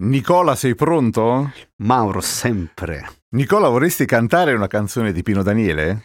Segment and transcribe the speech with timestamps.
[0.00, 1.50] Nicola, sei pronto?
[1.78, 3.08] Mauro, sempre.
[3.30, 6.04] Nicola, vorresti cantare una canzone di Pino Daniele?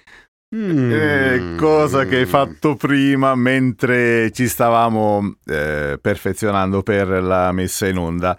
[0.56, 0.92] Mm.
[0.92, 7.98] Eh, cosa che hai fatto prima mentre ci stavamo eh, perfezionando per la messa in
[7.98, 8.38] onda.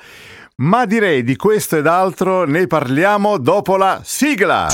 [0.57, 4.69] Ma direi di questo ed altro ne parliamo dopo la sigla.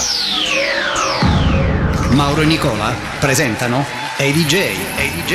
[2.12, 3.85] Mauro e Nicola presentano
[4.17, 4.55] ADJ.
[4.97, 5.35] ADJ.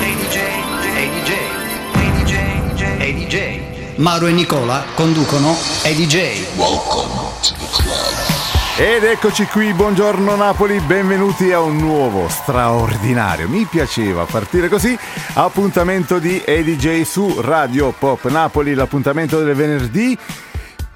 [0.00, 0.57] ADJ.
[3.98, 6.14] Mauro e Nicola conducono ADJ.
[8.78, 14.96] Ed eccoci qui, buongiorno Napoli, benvenuti a un nuovo straordinario, mi piaceva partire così,
[15.34, 20.16] appuntamento di ADJ su Radio Pop Napoli, l'appuntamento del venerdì,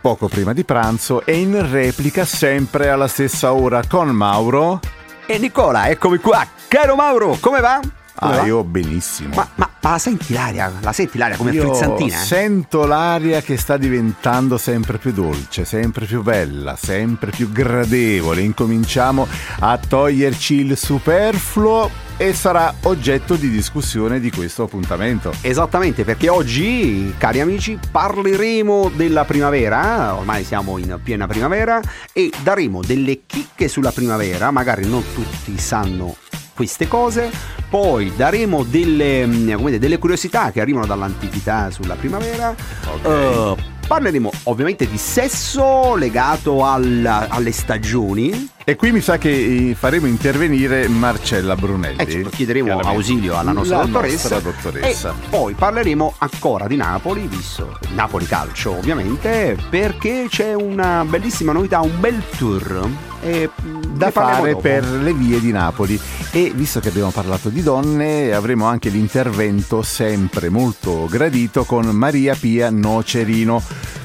[0.00, 4.78] poco prima di pranzo e in replica sempre alla stessa ora con Mauro.
[5.26, 6.46] E Nicola, eccomi qua.
[6.68, 7.80] Caro Mauro, come va?
[8.16, 8.42] Ah, va?
[8.42, 9.34] io benissimo.
[9.34, 10.72] Ma, ma, ma la senti l'aria?
[10.80, 12.14] La senti l'aria come Io frizzantina?
[12.14, 12.24] eh?
[12.24, 18.42] sento l'aria che sta diventando sempre più dolce, sempre più bella, sempre più gradevole.
[18.42, 19.26] Incominciamo
[19.60, 25.32] a toglierci il superfluo e sarà oggetto di discussione di questo appuntamento.
[25.40, 31.80] Esattamente, perché oggi, cari amici, parleremo della primavera, ormai siamo in piena primavera,
[32.12, 36.14] e daremo delle chicche sulla primavera, magari non tutti sanno
[36.54, 37.30] queste cose,
[37.68, 42.54] poi daremo delle, mm, come dire, delle curiosità che arrivano dall'antichità sulla primavera,
[43.02, 49.74] Eh, parleremo ovviamente di sesso legato alla- alle stagioni, E qui mi sa che eh,
[49.74, 51.96] faremo intervenire Marcella Brunelli.
[51.96, 54.28] e ci chiederemo ausilio alla nostra La dottoressa.
[54.36, 55.14] nostra dottoressa.
[55.30, 61.98] Poi parleremo ancora di Napoli, visto Napoli Calcio ovviamente, perché c'è una bellissima novità, un
[61.98, 62.88] bel tour.
[63.20, 64.62] E, mm, da parleremo fare dopo.
[64.62, 66.00] per le vie di Napoli
[66.32, 72.34] e visto che abbiamo parlato di donne avremo anche l'intervento sempre molto gradito con Maria
[72.34, 73.62] Pia Nocerino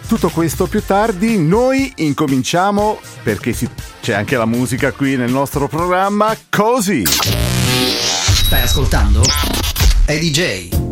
[0.08, 3.70] tutto questo più tardi noi incominciamo perché si-
[4.02, 9.22] c'è anche la musica qui nel nostro programma così Stai ascoltando?
[10.08, 10.40] ADJ.
[10.40, 10.87] It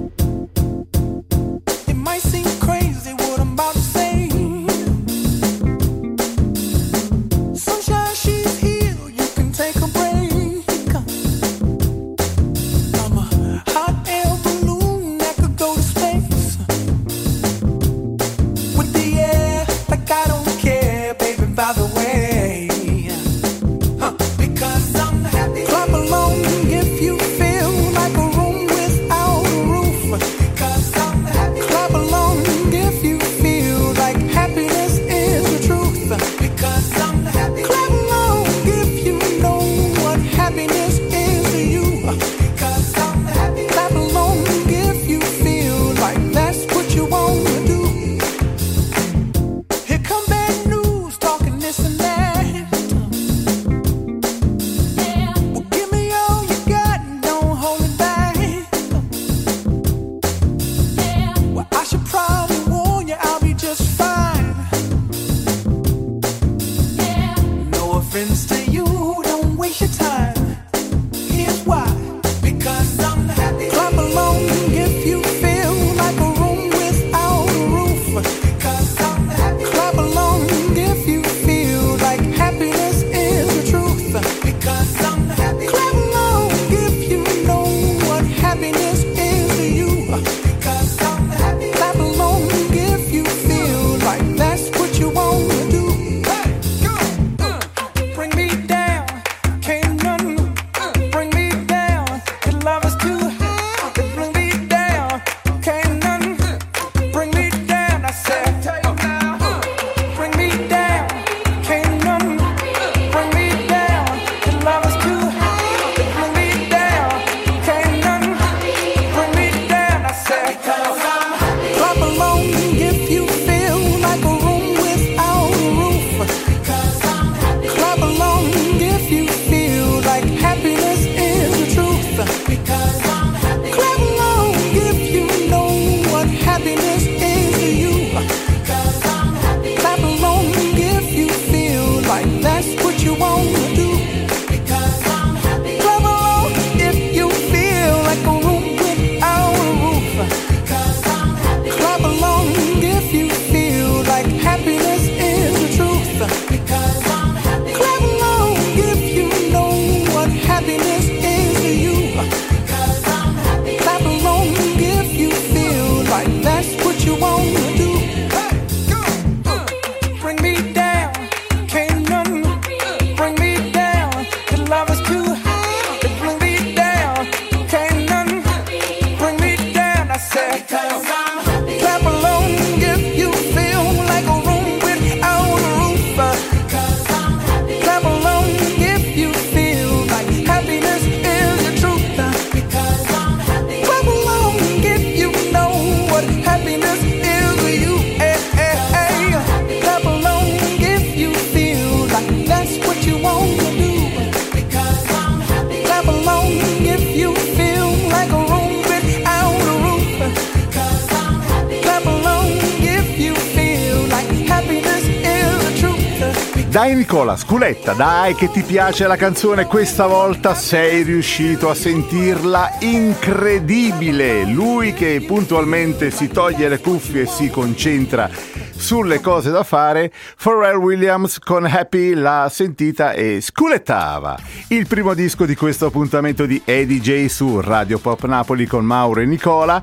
[216.75, 222.79] Dai Nicola, sculetta, dai che ti piace la canzone, questa volta sei riuscito a sentirla
[222.81, 224.43] incredibile.
[224.43, 228.29] Lui che puntualmente si toglie le cuffie e si concentra
[228.75, 230.11] sulle cose da fare,
[230.43, 234.37] Pharrell Williams con Happy l'ha sentita e sculettava.
[234.67, 239.25] Il primo disco di questo appuntamento di EDJ su Radio Pop Napoli con Mauro e
[239.25, 239.81] Nicola.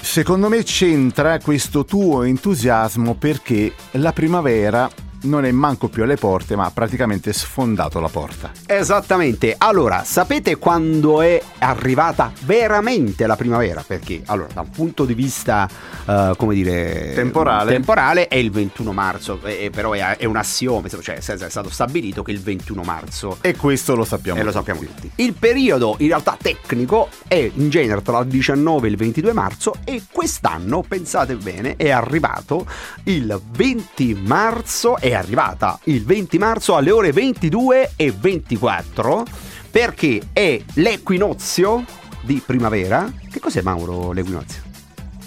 [0.00, 4.88] Secondo me c'entra questo tuo entusiasmo perché la primavera
[5.22, 8.50] non è manco più alle porte, ma ha praticamente sfondato la porta.
[8.66, 9.54] Esattamente.
[9.58, 13.82] Allora, sapete quando è arrivata veramente la primavera?
[13.86, 15.68] Perché, allora, da un punto di vista,
[16.06, 17.72] eh, come dire, Temporale.
[17.72, 22.22] temporale è il 21 marzo, eh, però è, è un assioma, cioè è stato stabilito
[22.22, 24.40] che il 21 marzo E questo lo sappiamo.
[24.40, 25.10] e lo sappiamo tutti.
[25.16, 29.74] Il periodo in realtà tecnico è in genere tra il 19 e il 22 marzo
[29.84, 32.66] e quest'anno, pensate bene, è arrivato
[33.04, 39.24] il 20 marzo, è arrivata il 20 marzo alle ore 22 e 24
[39.70, 41.84] perché è l'equinozio
[42.22, 43.10] di primavera.
[43.30, 44.60] Che cos'è Mauro l'equinozio?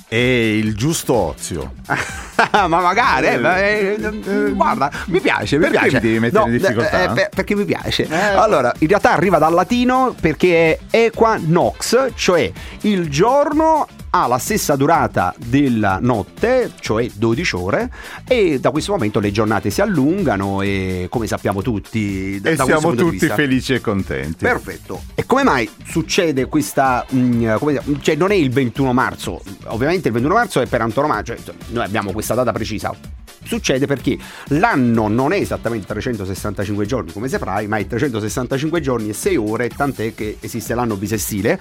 [0.07, 1.73] È il giusto ozio.
[2.51, 5.95] ma magari, eh, ma, eh, eh, guarda, mi piace, mi Perché piace.
[5.95, 7.03] mi devi mettere in difficoltà?
[7.03, 8.07] eh, per- perché mi piace.
[8.35, 12.51] Allora, in realtà arriva dal latino perché è equanox, cioè
[12.81, 17.91] il giorno ha la stessa durata della notte, cioè 12 ore,
[18.25, 22.63] e da questo momento le giornate si allungano e come sappiamo tutti, da, E da
[22.63, 24.45] siamo tutti felici e contenti.
[24.45, 25.03] Perfetto.
[25.15, 27.05] E come mai succede questa...
[27.13, 31.35] mm, come cioè non è il 21 marzo, ovviamente il 21 marzo è per antonomasia,
[31.43, 32.95] cioè noi abbiamo questa data precisa.
[33.43, 39.13] Succede perché l'anno non è esattamente 365 giorni come saprai, ma è 365 giorni e
[39.13, 41.59] 6 ore, tant'è che esiste l'anno bisestile.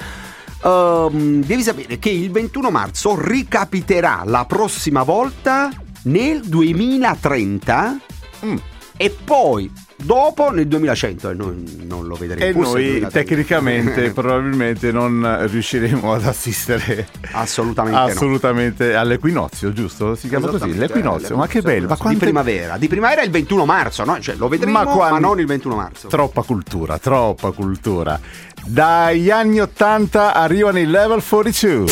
[0.63, 5.71] Ehm, devi sapere che il 21 marzo ricapiterà la prossima volta
[6.05, 7.99] nel 2030
[8.45, 8.57] Mm.
[8.99, 9.73] e poi
[10.05, 12.63] dopo nel 2100 e noi non lo vedremo E noi
[13.01, 13.11] 2030.
[13.11, 18.05] tecnicamente probabilmente non riusciremo ad assistere assolutamente no.
[18.07, 20.15] assolutamente all'equinozio, giusto?
[20.15, 21.37] Si chiama così, l'equinozio.
[21.37, 24.21] Ma che bello, ma di quante primavera di primavera è il 21 marzo no?
[24.21, 28.19] cioè, lo vedremo Ma ma, quando- non il 21 marzo Troppa cultura, troppa cultura.
[28.67, 31.87] Dagli anni 80 arrivano i level 42.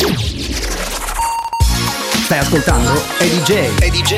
[2.23, 4.13] Stai ascoltando EDJ EDJ.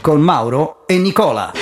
[0.00, 1.52] con Mauro e Nicola.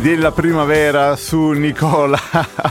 [0.00, 2.18] Della primavera su Nicola.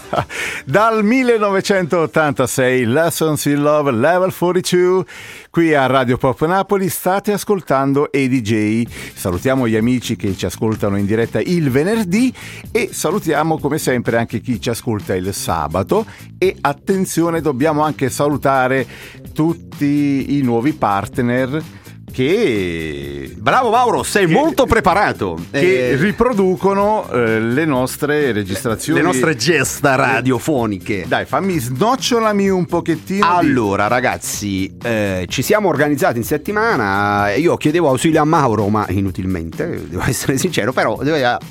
[0.65, 5.05] Dal 1986 Lessons in Love Level 42
[5.49, 8.87] qui a Radio Pop Napoli state ascoltando EDJ.
[9.13, 12.33] Salutiamo gli amici che ci ascoltano in diretta il venerdì
[12.71, 16.05] e salutiamo come sempre anche chi ci ascolta il sabato
[16.37, 18.87] e attenzione dobbiamo anche salutare
[19.33, 21.78] tutti i nuovi partner
[22.23, 25.37] che Bravo Mauro, sei Che- molto preparato.
[25.51, 28.99] che Eh, riproducono eh, le nostre registrazioni.
[28.99, 31.05] le nostre gesta radiofoniche.
[31.07, 33.25] Dai, fammi snocciolami un pochettino.
[33.39, 37.33] di- Allora, ragazzi, eh, ci siamo organizzati in settimana.
[37.35, 40.99] Io chiedevo ausilio a Mauro, ma inutilmente, devo essere sincero, però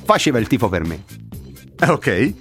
[0.04, 1.02] faceva il tifo per me.
[1.80, 2.32] Eh, Ok.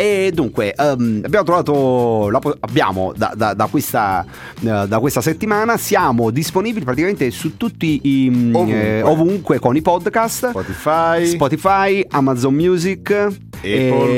[0.00, 4.24] E dunque, ehm, abbiamo trovato, la abbiamo da, da- da questa,
[4.58, 8.80] eh, da questa settimana, siamo disponibili praticamente su tutti i, mm, Ovunque.
[8.96, 10.48] eh, ovunque con i podcast.
[10.48, 11.26] Spotify.
[11.26, 14.08] Spotify, Amazon Music, Apple.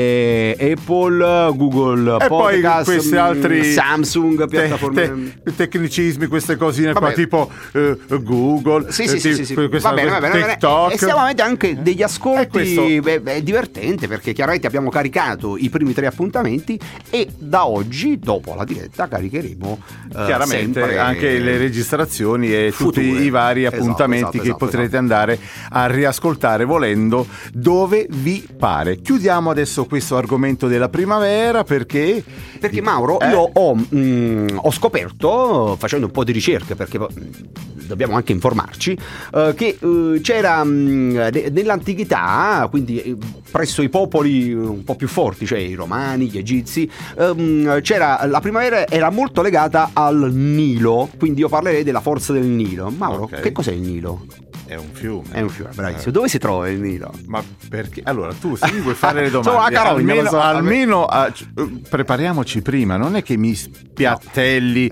[0.55, 5.33] e- Apple, Google E poi Podcast, questi mm, altri Samsung, te- piattaforme.
[5.43, 7.13] te- tecnicismi, queste cosine qua, Vabbè.
[7.13, 9.67] tipo eh, Google, Sì, eh, sì, sì, ti- sì, sì.
[9.67, 10.45] questa- Va bene, va bene.
[10.47, 10.93] TikTok.
[10.93, 13.01] E stiamo avendo anche degli ascolti.
[13.03, 18.17] beh, beh, è divertente perché chiaramente abbiamo caricato i primi tre appuntamenti e da oggi,
[18.19, 19.79] dopo la diretta, caricheremo
[20.15, 23.07] eh, Chiaramente anche le registrazioni e future.
[23.07, 24.97] tutti i vari Esatto, appuntamenti esatto, che esatto, potrete esatto.
[24.99, 25.39] andare
[25.69, 29.01] a riascoltare volendo dove vi pare.
[29.01, 32.23] Chiudiamo adesso questo argomento della primavera perché
[32.59, 33.29] Perché Mauro, Eh?
[33.29, 37.05] io ho, mm, ho scoperto, facendo un po' di ricerche, perché mm,
[37.87, 38.97] dobbiamo anche informarci,
[39.33, 43.17] eh, che eh, c'era mm, ne- nell'antichità, quindi eh,
[43.51, 48.39] presso i popoli un po' più forti, cioè i romani, gli egizi, ehm, c'era la
[48.39, 52.89] primavera era molto legata al Nilo, quindi io parlerei della forza del Nilo.
[52.89, 53.39] Mauro, Ok.
[53.41, 54.25] che cos'è il Nilo?
[54.65, 55.25] è un fiume.
[55.31, 56.11] È un fiume, bravissimo.
[56.11, 57.11] Dove si trova il Nilo?
[57.27, 58.01] Ma perché?
[58.05, 61.05] Allora, tu se mi vuoi fare le Sono domande, la carogna, almeno, lo so, almeno,
[61.05, 64.89] ah, c- eh, prepariamoci prima, non è che mi spiattelli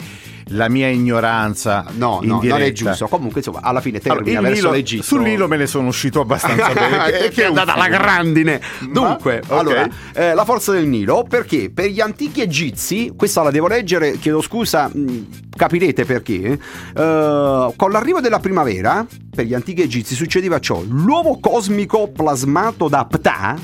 [0.48, 2.72] la mia ignoranza No, in no, non è diretta.
[2.90, 3.08] giusto.
[3.08, 5.04] Comunque, insomma, alla fine Allora, termina il verso Nilo- l'Egitto.
[5.04, 7.12] sul Nilo me ne sono uscito abbastanza bene.
[7.20, 7.98] che, che è andata alla fiume.
[7.98, 8.62] grandine.
[8.82, 9.52] Ma- Dunque, ok.
[9.52, 14.18] allora, eh, la forza del Nilo, perché per gli antichi egizi, questa la devo leggere,
[14.20, 16.60] chiedo scusa, mh, capirete perché,
[16.96, 23.06] eh, con l'arrivo della primavera, per gli antichi egizi succedeva ciò, l'uovo cosmico plasmato da
[23.06, 23.58] Ptah,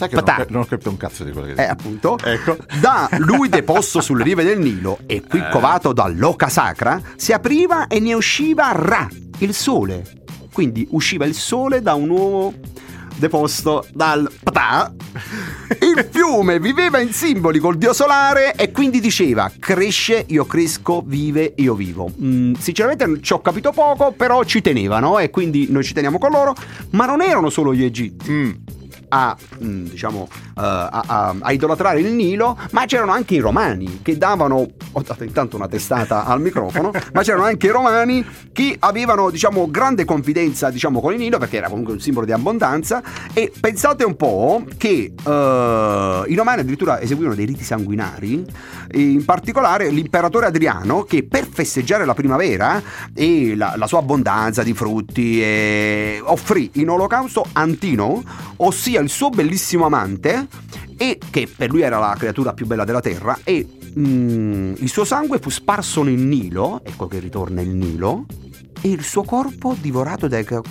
[0.00, 0.42] Sai che non, Patà.
[0.42, 1.68] ho- non ho capito un cazzo di quello che eh, dici.
[1.68, 2.56] appunto, Ecco.
[2.80, 5.48] da lui deposto sulle rive del Nilo e qui Eh.
[5.50, 9.06] covato dall'oca sacra, si apriva e ne usciva Ra,
[9.38, 10.04] il sole.
[10.52, 12.54] Quindi usciva il sole da un uovo
[13.16, 14.90] deposto dal Ptah.
[15.80, 21.52] Il fiume viveva in simboli col dio solare e quindi diceva cresce, io cresco, vive,
[21.56, 22.10] io vivo.
[22.22, 26.30] Mm, sinceramente ci ho capito poco, però ci tenevano e quindi noi ci teniamo con
[26.30, 26.54] loro,
[26.92, 28.50] ma non erano solo gli egizi Mm.
[29.10, 34.00] A, mm, diciamo, eh, a, a- a idolatrare il Nilo, ma c'erano anche i romani
[34.02, 38.76] che davano, ho dato intanto una testata al microfono, ma c'erano anche i romani che
[38.78, 43.02] avevano, diciamo, grande confidenza, diciamo, con il Nilo perché era comunque un simbolo di abbondanza.
[43.32, 48.44] E pensate un po' che eh, i romani addirittura eseguivano dei riti sanguinari,
[48.92, 52.82] in particolare l'imperatore Adriano che per festeggiare la primavera
[53.14, 58.22] e la, la sua abbondanza di frutti eh, offrì in olocausto Antino,
[58.56, 60.46] ossia il suo bellissimo amante,
[60.96, 63.66] e che per lui era la creatura più bella della terra, e
[63.98, 68.26] mm, il suo sangue fu sparso nel Nilo, ecco che ritorna il Nilo,
[68.80, 70.64] e il suo corpo divorato dai cro-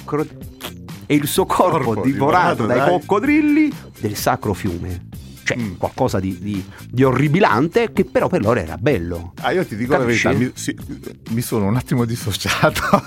[1.06, 5.09] e il suo corpo, Corpo divorato, divorato dai dai- coccodrilli del sacro fiume.
[5.50, 5.75] Cioè, Mm.
[5.77, 9.34] qualcosa di, di- di orribilante che però per loro era bello.
[9.41, 10.25] Ah, io ti dico Capisci?
[10.27, 10.77] la verità, mi, sì,
[11.29, 12.82] mi sono un attimo dissociato.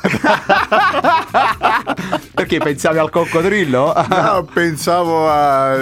[2.35, 3.93] Perché pensavi al coccodrillo?
[4.09, 5.73] no, pensavo a...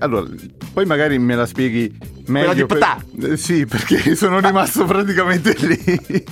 [0.00, 0.28] Allora,
[0.72, 2.54] poi magari me la spieghi meglio.
[2.54, 3.02] di Ptah.
[3.22, 6.24] Eh, Sì, perché sono rimasto praticamente lì.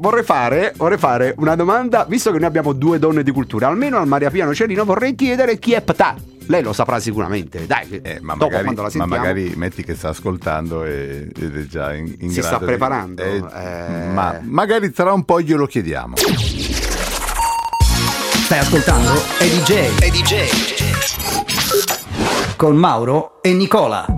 [0.00, 3.98] Vorrei fare, vorrei fare una domanda, visto che noi abbiamo due donne di cultura, almeno
[3.98, 6.14] al Maria Piano Cerino vorrei chiedere chi è Ptah.
[6.46, 9.16] Lei lo saprà sicuramente, dai, Eh, ma, dopo magari, la ma sentiamo.
[9.16, 12.64] magari metti che sta ascoltando e- ed è già in, in Si grado sta di-
[12.64, 14.06] preparando, eh, eh.
[14.12, 16.14] Ma magari tra un po' glielo chiediamo.
[18.44, 19.88] Stai ascoltando EDJ.
[22.56, 24.17] Con Mauro e Nicola.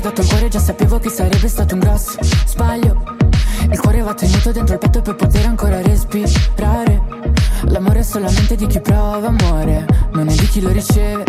[0.00, 3.02] mai dato il cuore, già sapevo che sarebbe stato un grosso sbaglio.
[3.70, 7.02] Il cuore va tenuto dentro il petto per poter ancora respirare.
[7.64, 11.24] L'amore è solamente di chi prova amore, non è di chi lo riceve.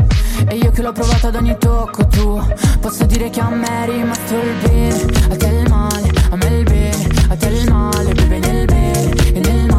[0.48, 2.48] E io che l'ho provato ad ogni tocco tuo,
[2.80, 6.48] posso dire che a me è rimasto il bene, a te il male, a me
[6.48, 9.71] il bene, a te il male, vive nel bene e nel male,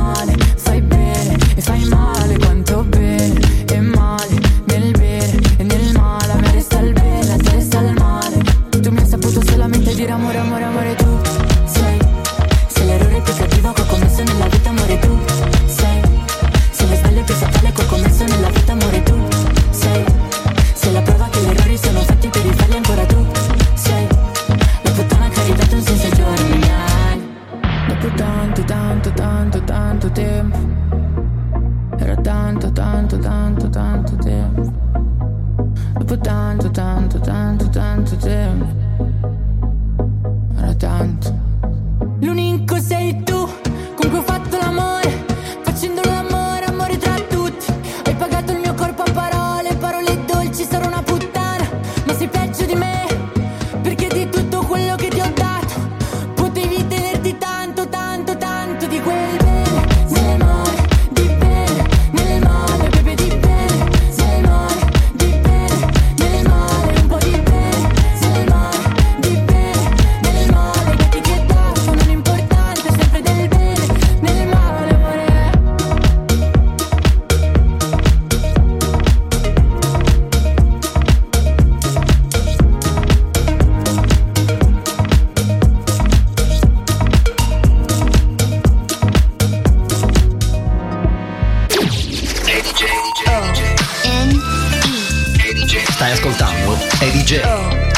[96.12, 97.91] ascoltando Eddie J.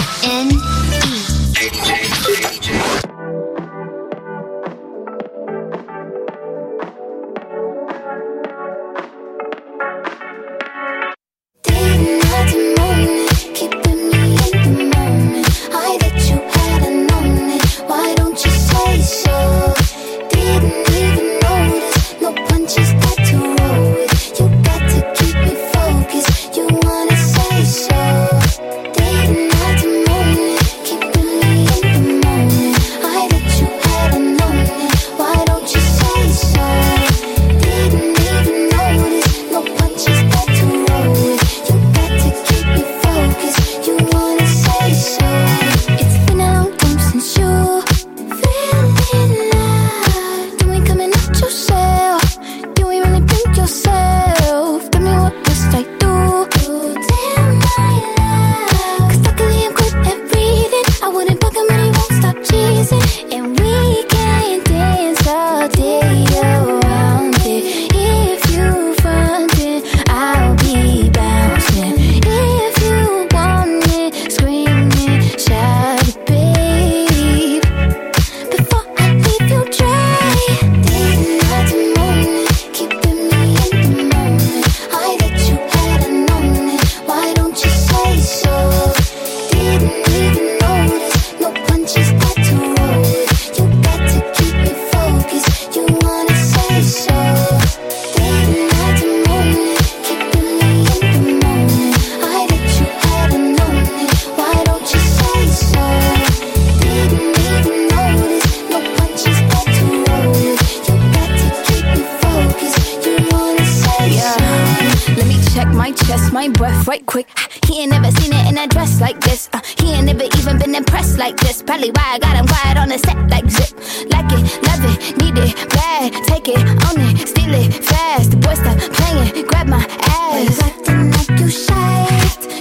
[116.86, 117.28] right quick.
[117.66, 119.48] He ain't never seen it in a dress like this.
[119.52, 121.62] Uh, he ain't never even been impressed like this.
[121.62, 123.72] Probably why I got him quiet on the set like zip.
[124.10, 126.12] Like it, love it, need it, bad.
[126.24, 128.30] Take it, own it, steal it, fast.
[128.32, 130.60] The boy stop playing, grab my ass.
[130.62, 132.06] acting like you shy.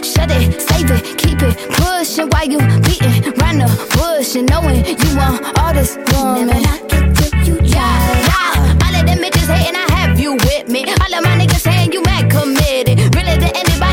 [0.01, 4.85] Shut it, save it, keep it pushing while you beating round the bush and knowing
[4.85, 6.47] you want all this woman.
[6.47, 8.85] Never knock it till you yeah, yeah.
[8.85, 10.85] All of them bitches hating, I have you with me.
[10.85, 12.62] All of my niggas saying you mad committed.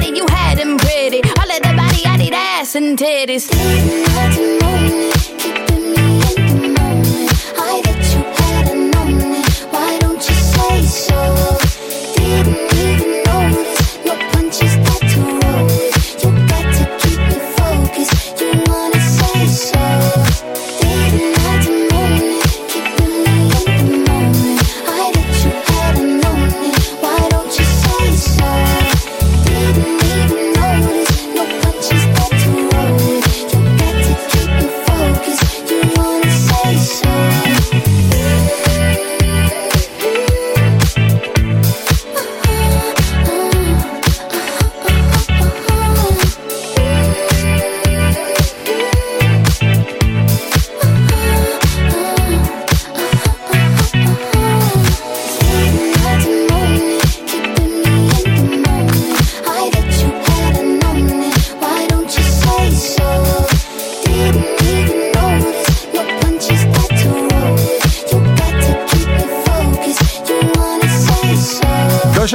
[0.01, 1.21] Anybody you had pretty.
[1.39, 3.51] All of the body, I need ass and titties.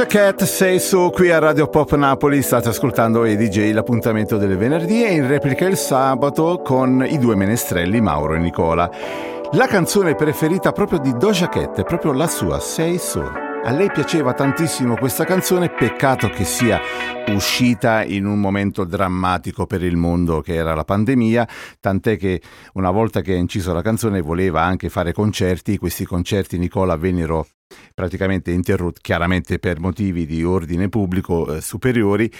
[0.06, 5.12] Cat sei su qui a Radio Pop Napoli, state ascoltando EDJ, l'appuntamento del venerdì e
[5.12, 8.90] in replica il sabato con i due menestrelli Mauro e Nicola.
[9.52, 13.45] La canzone preferita proprio di Doja Cat è proprio la sua, Sei su.
[13.66, 16.80] A lei piaceva tantissimo questa canzone, peccato che sia
[17.30, 21.48] uscita in un momento drammatico per il mondo che era la pandemia,
[21.80, 22.40] tant'è che
[22.74, 27.44] una volta che ha inciso la canzone voleva anche fare concerti, questi concerti Nicola vennero
[27.92, 32.30] praticamente interrotti, chiaramente per motivi di ordine pubblico eh, superiori,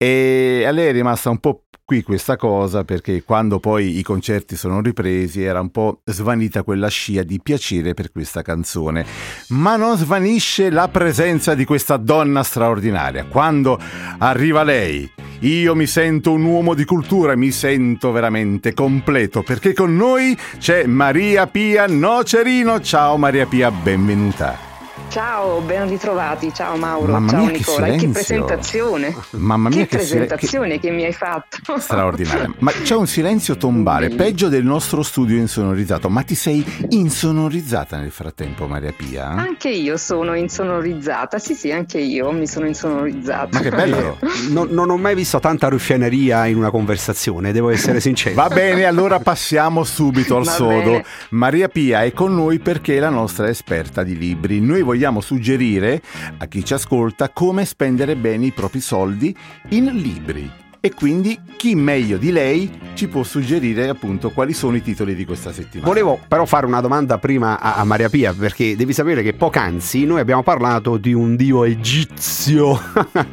[0.00, 4.56] e a lei è rimasta un po' qui questa cosa perché quando poi i concerti
[4.56, 9.04] sono ripresi era un po' svanita quella scia di piacere per questa canzone.
[9.48, 13.24] Ma non svanisce la presenza di questa donna straordinaria.
[13.24, 13.76] Quando
[14.18, 19.96] arriva lei, io mi sento un uomo di cultura, mi sento veramente completo perché con
[19.96, 22.80] noi c'è Maria Pia Nocerino.
[22.80, 24.67] Ciao Maria Pia, benvenuta.
[25.10, 26.52] Ciao, ben ritrovati.
[26.52, 27.86] Ciao Mauro, Mamma ciao mia, che Nicola.
[27.86, 28.10] E Che silenzio.
[28.44, 29.16] presentazione.
[29.30, 30.90] Mamma mia, che, che presentazione che...
[30.90, 31.78] mi hai fatto.
[31.78, 32.52] Straordinaria.
[32.58, 36.10] Ma c'è un silenzio tombale, peggio del nostro studio insonorizzato.
[36.10, 39.28] Ma ti sei insonorizzata nel frattempo, Maria Pia?
[39.28, 41.38] Anche io sono insonorizzata.
[41.38, 43.48] Sì, sì, anche io mi sono insonorizzata.
[43.52, 44.18] Ma che bello!
[44.50, 48.34] Non, non ho mai visto tanta ruffianeria in una conversazione, devo essere sincero.
[48.34, 50.70] Va bene, allora passiamo subito al Va sodo.
[50.90, 51.04] bene.
[51.30, 54.60] Maria Pia è con noi perché è la nostra esperta di libri.
[54.60, 56.02] Noi vogliamo suggerire
[56.38, 59.34] a chi ci ascolta come spendere bene i propri soldi
[59.70, 60.50] in libri.
[60.80, 65.24] E quindi chi meglio di lei ci può suggerire appunto quali sono i titoli di
[65.24, 65.88] questa settimana.
[65.88, 70.04] Volevo però fare una domanda prima a, a Maria Pia, perché devi sapere che poc'anzi
[70.06, 72.80] noi abbiamo parlato di un dio egizio,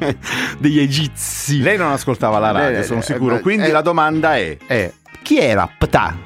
[0.57, 1.61] degli egizi.
[1.61, 3.35] Lei non ascoltava la radio, Eh, sono eh, sicuro.
[3.37, 6.17] eh, Quindi eh, la domanda è: Eh, chi era Ptah?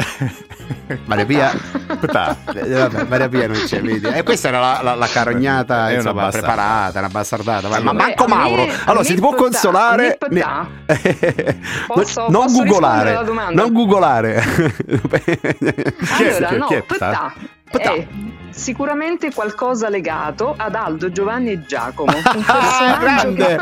[1.06, 1.50] Maria Pia,
[2.00, 2.36] Ptah.
[2.54, 4.06] Eh, vabbè, Maria Pia non c'è, vedi.
[4.06, 6.52] E questa era la, la, la carognata È una insomma, bastardata.
[6.54, 7.68] preparata, una bastardata.
[7.68, 8.62] Ma, ma a me- Mauro.
[8.62, 10.18] a Allora, me se ti può consolare.
[10.28, 10.68] me Ptah.
[11.88, 13.18] Posso- non posso googolare.
[13.52, 14.42] Non googolare.
[14.44, 17.32] Chi è- Allora, chi è- no, chi è Ptah Ptah.
[17.78, 18.06] È
[18.50, 22.10] sicuramente qualcosa legato ad Aldo, Giovanni e Giacomo.
[22.16, 23.58] Un Ah, personaggio grande!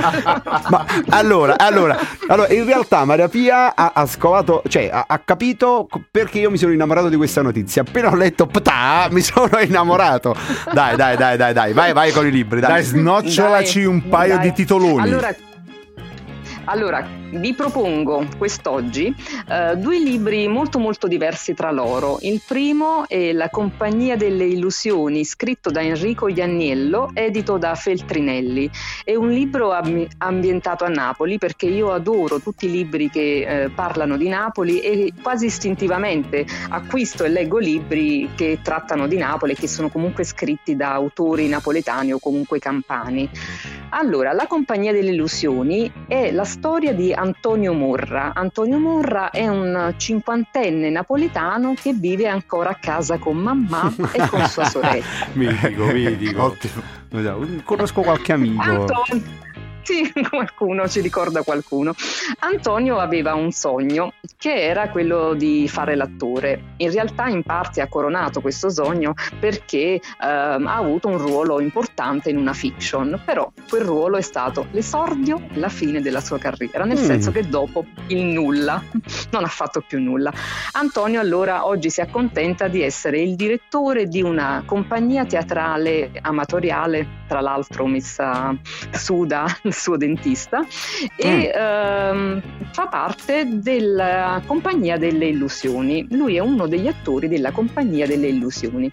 [0.71, 5.87] Ma allora, allora, allora, in realtà Maria Pia ha, ha scovato, cioè ha, ha capito
[6.11, 7.83] perché io mi sono innamorato di questa notizia.
[7.83, 10.35] Appena ho letto Ptah, mi sono innamorato.
[10.73, 12.61] Dai, dai, dai, dai, dai, vai, vai con i libri.
[12.61, 14.49] Dai, Dai, snocciolaci Dai, un paio dai.
[14.49, 15.01] di titoloni.
[15.03, 15.35] Allora,
[16.65, 19.15] allora, vi propongo quest'oggi
[19.49, 22.19] eh, due libri molto molto diversi tra loro.
[22.23, 28.71] Il primo è La compagnia delle illusioni, scritto da Enrico Ianniello, edito da Feltrinelli.
[29.05, 33.71] È un libro ambi- ambientato a Napoli perché io adoro tutti i libri che eh,
[33.71, 39.57] parlano di Napoli e quasi istintivamente acquisto e leggo libri che trattano di Napoli e
[39.57, 43.29] che sono comunque scritti da autori napoletani o comunque campani.
[43.91, 48.33] Allora, La compagnia delle illusioni è la storia di Antonio Morra.
[48.35, 54.45] Antonio Morra è un cinquantenne napoletano che vive ancora a casa con mamma e con
[54.47, 55.05] sua sorella.
[55.33, 56.43] Mitico, mitico.
[56.45, 56.83] Ottimo.
[57.65, 58.63] Conosco qualche amico.
[58.63, 59.23] Antonio,
[59.89, 61.95] sì, qualcuno ci ricorda qualcuno.
[62.41, 66.75] Antonio aveva un sogno che era quello di fare l'attore.
[66.79, 72.29] In realtà in parte ha coronato questo sogno perché ehm, ha avuto un ruolo importante
[72.29, 76.97] in una fiction, però quel ruolo è stato l'esordio, la fine della sua carriera, nel
[76.99, 77.05] Mm.
[77.05, 78.83] senso che dopo il nulla,
[79.31, 80.31] non ha fatto più nulla.
[80.73, 87.41] Antonio allora oggi si accontenta di essere il direttore di una compagnia teatrale amatoriale, tra
[87.41, 88.55] l'altro messa
[88.91, 90.65] su dal suo dentista,
[91.17, 96.07] e ehm, fa parte della compagnia delle illusioni.
[96.11, 98.93] Lui è uno degli attori della compagnia delle illusioni.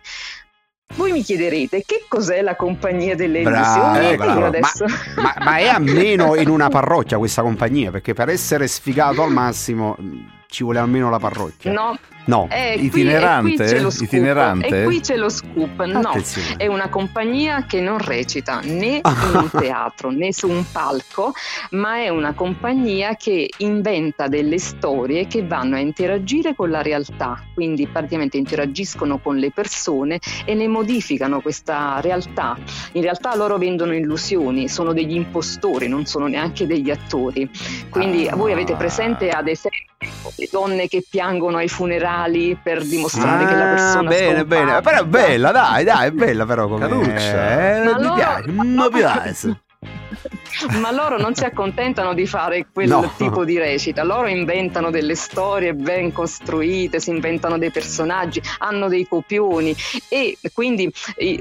[0.96, 4.10] Voi mi chiederete che cos'è la compagnia delle illusioni?
[4.12, 4.46] E bravo.
[4.46, 4.86] adesso...
[5.16, 7.92] Ma, ma è almeno in una parrocchia questa compagnia?
[7.92, 11.72] Perché per essere sfigato al massimo mh, ci vuole almeno la parrocchia.
[11.72, 12.48] No, No.
[12.52, 13.52] eh, qui- Itinerante?
[13.54, 14.08] e qui c'è lo scoop.
[14.14, 14.82] Itinerante?
[14.82, 15.84] E qui c'è lo scoop.
[15.86, 16.56] No, Attenzione.
[16.58, 21.34] è una compagnia che non recita né in un teatro né su un palco,
[21.72, 27.44] ma è una compagnia che inventa delle storie che vanno a interagire con la realtà,
[27.54, 32.58] quindi praticamente interagiscono con le persone e ne modificano questa realtà.
[32.94, 37.50] In realtà loro vendono illusioni, sono degli impostori, non sono neanche degli attori.
[37.90, 38.36] Quindi Ah.
[38.36, 39.94] voi avete presente ad esempio
[40.38, 42.14] le donne che piangono ai funerali
[42.62, 44.62] per dimostrare che la persona Ah, bene, bene.
[44.72, 44.82] scomparsa.
[44.90, 47.62] Però è bella, dai, dai, è bella però come Caruccia.
[47.62, 49.60] Eh, mi piace, mi piace.
[50.80, 53.12] Ma loro non si accontentano di fare quel No.
[53.18, 59.08] tipo di recita, loro inventano delle storie ben costruite, si inventano dei personaggi, hanno dei
[59.08, 59.76] copioni
[60.08, 60.92] e quindi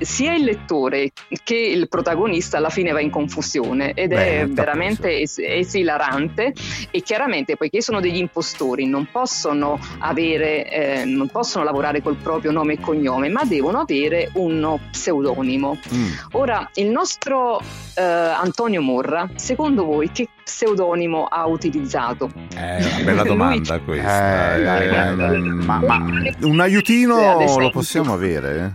[0.00, 1.10] sia il lettore
[1.42, 6.52] che il protagonista alla fine va in confusione ed Bene, è veramente es- esilarante
[6.90, 12.50] e chiaramente poiché sono degli impostori non possono avere, eh, non possono lavorare col proprio
[12.50, 15.78] nome e cognome, ma devono avere uno pseudonimo.
[15.94, 16.06] Mm.
[16.32, 17.60] Ora, il nostro
[17.96, 22.30] eh, Antonio Morra, secondo voi che pseudonimo ha utilizzato?
[22.54, 24.56] È una bella domanda questa.
[24.56, 26.02] Eh, dai, Eh, dai, ma- ma-
[26.40, 28.72] un aiutino lo possiamo avere?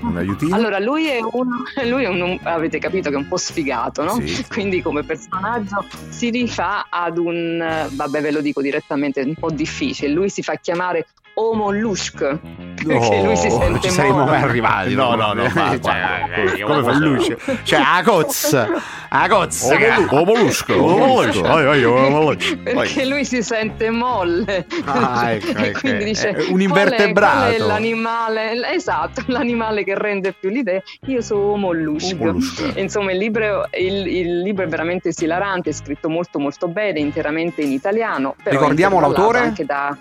[0.00, 0.56] Un aiutino?
[0.56, 4.20] Allora, lui è, uno, lui è un, avete capito che è un po' sfigato, no?
[4.20, 4.44] Sì.
[4.50, 9.34] Quindi come personaggio si rifà ad un, eh, vabbè ve lo dico direttamente, è un
[9.34, 12.38] po' difficile, lui si fa chiamare Omolushk,
[12.84, 14.94] perché lui si Oh, sente ci saremmo mai arrivati.
[14.94, 16.98] No, no, no, ma- Cioè, come come fa facciamo?
[17.06, 17.38] luce?
[17.62, 18.68] Cioè, a cozza,
[19.08, 19.74] a cozza.
[20.10, 21.40] O molusco, o molusco.
[21.42, 22.54] Vai, vai, o molusco.
[22.62, 22.74] Vai.
[22.74, 26.62] Perché lui si sente molle Ah, ecco, e ecco, quindi dice è un "Qual è-
[26.62, 32.72] invertebrato." qual è l'animale esatto l'animale che rende più l'idea io sono mollusco Mollusco.
[32.76, 37.62] insomma il libro, il, il libro è veramente esilarante è scritto molto molto bene interamente
[37.62, 39.38] in italiano però Ricordiamo l'autore?
[39.38, 39.96] anche da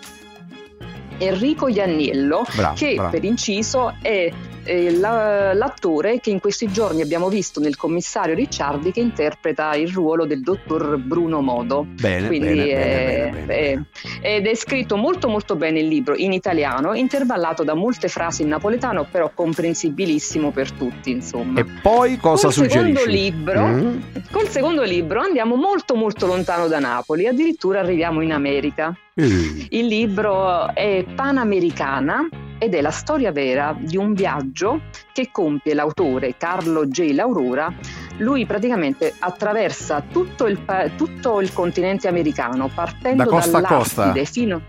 [1.22, 3.10] Enrico Ianniello Bravo, che bravo.
[3.12, 4.32] per inciso è
[4.64, 9.90] eh, la- l'attore che in questi giorni abbiamo visto nel commissario Ricciardi che interpreta il
[9.90, 13.86] ruolo del dottor Bruno Modo Bene, quindi bene, è- bene, bene.
[14.22, 18.44] è- ed è scritto molto molto bene il libro in italiano, intervallato da molte frasi
[18.44, 21.60] in napoletano, però comprensibilissimo per tutti, insomma.
[21.60, 23.10] E poi cosa Col secondo suggerisci?
[23.12, 23.98] libro, Mm?
[24.32, 28.96] col secondo libro andiamo molto molto lontano da Napoli, addirittura arriviamo in America.
[29.14, 32.28] Eh, Il libro è Panamericana
[32.64, 34.82] ed è la storia vera di un viaggio
[35.14, 37.12] che compie l'autore Carlo J.
[37.12, 37.74] Laurora.
[38.18, 40.60] Lui praticamente attraversa tutto il,
[40.96, 44.02] tutto il continente americano, partendo Da costa a costa?
[44.04, 44.62] dall'Artide fino...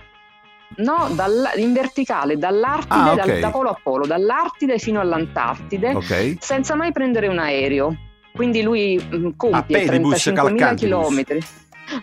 [0.77, 3.39] No, dalla- in verticale, dall'Artide, Ah, dal- ok.
[3.41, 6.37] da polo a polo, dall'Artide fino all'Antartide, Ok.
[6.41, 7.95] senza mai prendere un aereo.
[8.33, 10.79] Quindi lui mh, compie pedibus 35.000 calcantibus.
[10.79, 11.41] chilometri.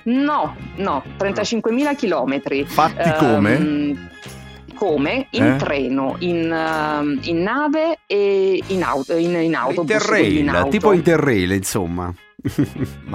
[0.04, 2.64] No, no, 35.000 chilometri.
[2.66, 3.56] Fatti come?
[3.56, 4.10] Ehm,
[4.80, 5.28] come?
[5.32, 5.56] In Eh?
[5.58, 10.06] treno, in, ehm, in nave e in, auto, in, in autobus.
[10.08, 10.70] quindi in Interrail, auto.
[10.70, 12.14] tipo Interrail, insomma.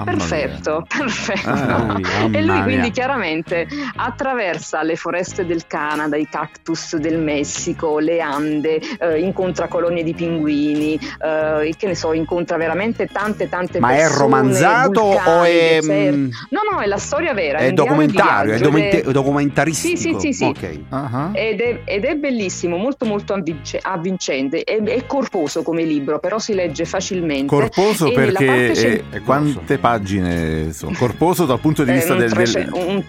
[0.03, 1.49] Perfetto, perfetto.
[1.49, 1.99] Ah,
[2.31, 2.89] e lui quindi mia.
[2.91, 10.03] chiaramente attraversa le foreste del Canada, i cactus del Messico, le Ande, eh, incontra colonie
[10.03, 14.19] di pinguini, eh, che ne so, incontra veramente tante tante Ma è persone.
[14.19, 17.59] romanzato vulcani, o è, No, no, è la storia vera.
[17.59, 18.53] è documentario?
[18.53, 19.97] È viaggio ed è- documentaristico?
[19.97, 20.43] Sì, sì, sì, sì.
[20.45, 20.79] Ok.
[20.89, 26.19] Ah, ed è, ed è bellissimo, molto molto avvince- avvincente, è, è corposo come libro,
[26.19, 27.45] però si legge facilmente.
[27.47, 30.95] Corposo E perché parte eh, È quante pagine sono?
[30.97, 33.03] Corposo dal punto di eh, vista un del, del- un-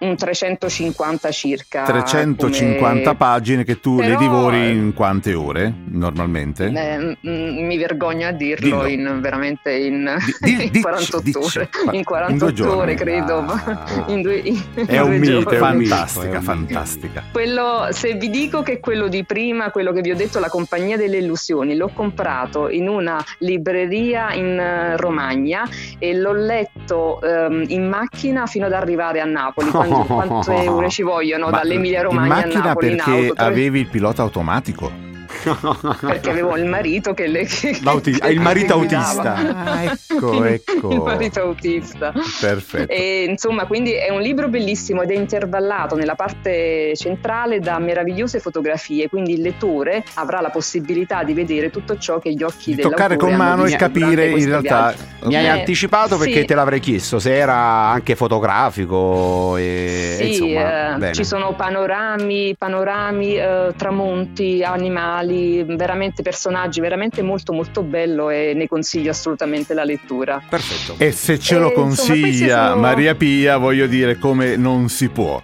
[0.00, 1.84] un 350 circa.
[1.84, 6.66] 350 come- pagine che tu le Però, divori in quante ore normalmente?
[6.66, 9.10] Eh, mi vergogno a dirlo Dillo.
[9.12, 11.58] in veramente in, Di- in dici, 48 dici.
[11.58, 11.68] ore.
[11.84, 12.80] Ma- In in 48 due giorni?
[12.80, 13.38] ore, credo.
[13.46, 14.04] Ah.
[14.08, 15.94] in due, in È un due mito, è un mito.
[15.94, 17.22] Fantastica, è fantastica.
[17.30, 20.96] Quello, se vi dico che quello di prima, quello che vi ho detto, la Compagnia
[20.96, 27.88] delle Illusioni, l'ho comprato in una libreria in eh, Romagna e l'ho letto ehm, in
[27.88, 29.68] macchina fino ad arrivare a Napoli.
[29.70, 33.34] Quanti- quante ore ci vogliono Ma dall'Emilia in Romagna a macchina Napoli in perché auto?
[33.34, 35.09] Tre- avevi il pilota automatico.
[36.00, 39.34] perché avevo il marito che le che- L'auti- che- il marito che autista.
[39.34, 40.90] Ah, ecco, ecco.
[40.92, 42.12] il marito autista.
[42.12, 42.92] Perfetto.
[42.92, 48.40] E, insomma, quindi è un libro bellissimo ed è intervallato nella parte centrale da meravigliose
[48.40, 52.76] fotografie, quindi il lettore avrà la possibilità di vedere tutto ciò che gli occhi Di
[52.76, 55.28] dell'autore toccare con mano e capire in realtà viaggio.
[55.28, 56.44] Mi hai Eh, anticipato perché sì.
[56.46, 61.12] te l'avrei chiesto se era anche fotografico e Sì, insomma, eh, bene.
[61.14, 68.66] ci sono panorami, panorami eh, tramonti, animali, veramente personaggi, veramente molto molto bello e ne
[68.68, 70.42] consiglio assolutamente la lettura.
[70.48, 70.94] Perfetto.
[71.02, 74.88] E se ce lo Eh, insomma, questi consiglia sono- Maria Pia, voglio dire come non
[74.88, 75.42] si può.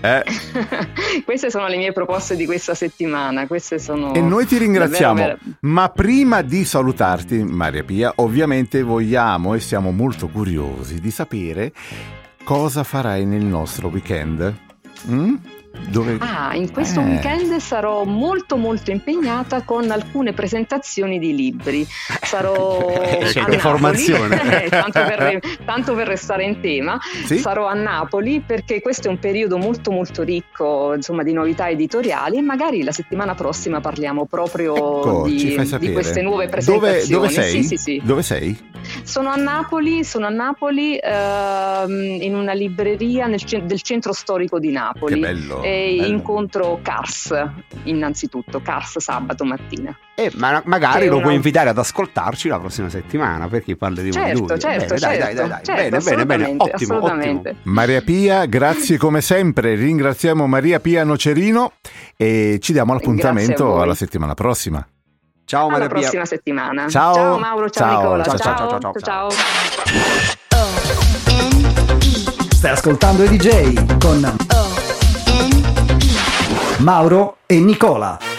[0.00, 0.22] Eh?
[1.24, 3.48] Queste sono le mie proposte di questa settimana.
[3.48, 5.14] Queste sono E noi ti ringraziamo.
[5.18, 11.10] davvero ver- Ma prima di salutarti, Maria Pia, ovviamente vogliamo e siamo molto curiosi di
[11.10, 11.72] sapere
[12.44, 14.54] cosa farai nel nostro weekend.
[15.10, 15.34] Mm?
[15.88, 16.16] Dove...
[16.20, 17.04] Ah, in questo Eh.
[17.04, 21.86] weekend sarò molto molto impegnata con alcune presentazioni di libri.
[22.22, 24.64] Sarò Che a Napoli, deformazione.
[24.64, 26.98] eh, tanto, per, tanto per restare in tema.
[27.24, 27.38] Sì?
[27.38, 32.38] Sarò a Napoli perché questo è un periodo molto molto ricco insomma, di novità editoriali
[32.38, 37.10] e magari la settimana prossima parliamo proprio Ecco, di, di queste nuove Dove, presentazioni.
[37.10, 37.50] dove sei?
[37.50, 38.00] Sì, sì, sì.
[38.02, 38.58] Dove sei?
[39.02, 44.70] Sono a Napoli, sono a Napoli ehm, in una libreria nel del centro storico di
[44.70, 45.14] Napoli.
[45.14, 45.62] Che bello.
[45.68, 46.06] E bello.
[46.14, 47.34] incontro Cars,
[47.84, 49.94] innanzitutto, Cars sabato mattina.
[50.14, 54.08] Eh, ma magari Che lo una- puoi invitare ad ascoltarci la prossima settimana perché parleremo
[54.08, 54.48] di Certo, lui.
[54.48, 55.64] certo, Bene, dai, dai, certo, dai, dai.
[55.64, 57.42] certo, bene, bene, bene, ottimo, ottimo.
[57.64, 59.74] Maria Pia, grazie come sempre.
[59.74, 61.72] Ringraziamo Maria Pia Nocerino
[62.16, 64.84] e ci diamo l'appuntamento alla settimana prossima.
[65.44, 65.98] Ciao Alla Maria Pia.
[66.00, 66.88] prossima settimana.
[66.88, 67.38] Ciao.
[67.38, 68.24] Mauro, ciao, Ciao, Nicola.
[68.24, 69.30] ciao, ciao, ciao, ciao, ciao, ciao.
[72.50, 74.36] Stai ascoltando i DJ con
[76.78, 78.37] Mauro e Nicola.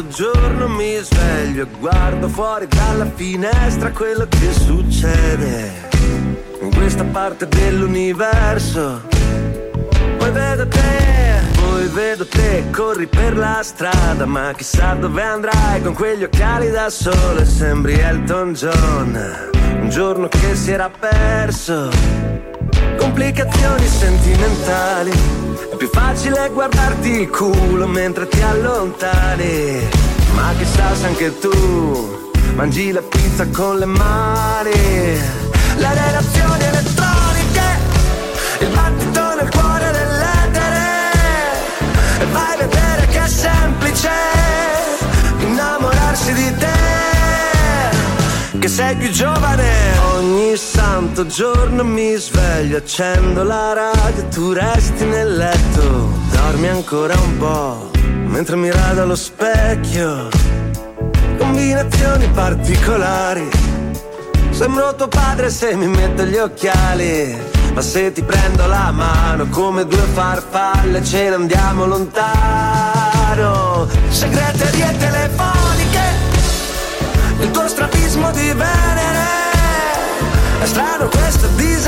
[0.00, 5.88] Santo giorno mi sveglio e guardo fuori dalla finestra quello che succede
[6.62, 9.02] in questa parte dell'universo.
[10.18, 15.94] Poi vedo te, poi vedo te, corri per la strada, ma chissà dove andrai con
[15.94, 21.90] quegli occhiali da sole, sembri Elton John, un giorno che si era perso.
[22.96, 25.10] Complicazioni sentimentali,
[25.80, 29.88] più facile guardarti il culo mentre ti allontani,
[30.34, 32.18] ma chissà se anche tu
[32.54, 36.79] mangi la pizza con le mani, le relazioni elettroniche,
[48.60, 49.98] Che sei più giovane.
[50.16, 57.38] Ogni santo giorno mi sveglio Accendo la radio Tu resti nel letto Dormi ancora un
[57.38, 57.90] po'
[58.26, 60.28] Mentre mi rado allo specchio.
[61.38, 63.48] Combinazioni particolari.
[64.50, 67.34] Sembro tuo padre se mi metto gli occhiali
[67.72, 73.88] Ma se ti prendo la mano come due farfalle Ce ne andiamo lontano.
[74.10, 75.89] Segreterie telefoniche
[77.40, 79.28] Il tuo strabismo di Venere.
[80.60, 81.79] È strano questo disordine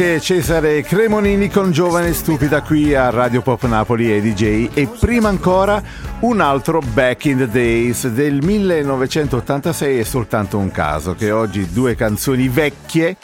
[0.00, 5.28] anche Cesare Cremonini con Giovane Stupida qui a Radio Pop Napoli e DJ e prima
[5.28, 5.82] ancora
[6.20, 11.96] un altro Back in the Days del 1986 è soltanto un caso che oggi due
[11.96, 13.18] canzoni vecchie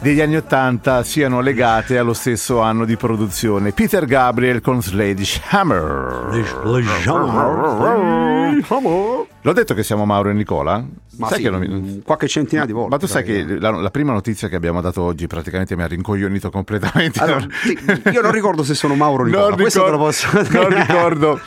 [0.00, 3.72] degli anni 80 siano legate allo stesso anno di produzione.
[3.72, 6.28] Peter Gabriel con Sledgehammer.
[9.42, 10.84] L'ho detto che siamo Mauro e Nicola?
[11.18, 12.90] Ma Sai sì, che non mi- qualche centinaia di volte.
[12.90, 13.46] Ma tu sai dai.
[13.46, 17.20] che la, la prima notizia che abbiamo dato oggi praticamente mi ha rincoglionito completamente.
[17.20, 17.46] Allora,
[18.12, 20.68] io non ricordo se sono Mauro o Nicola, Non questo te lo ricordo- posso Non
[20.68, 20.80] dire.
[20.86, 21.40] ricordo.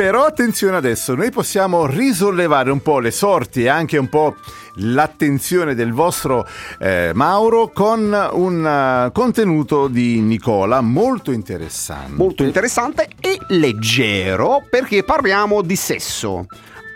[0.00, 4.34] Però attenzione adesso, noi possiamo risollevare un po' le sorti e anche un po'
[4.76, 6.48] l'attenzione del vostro
[6.78, 12.14] eh, Mauro con un eh, contenuto di Nicola molto interessante.
[12.14, 16.46] Molto interessante e leggero perché parliamo di sesso.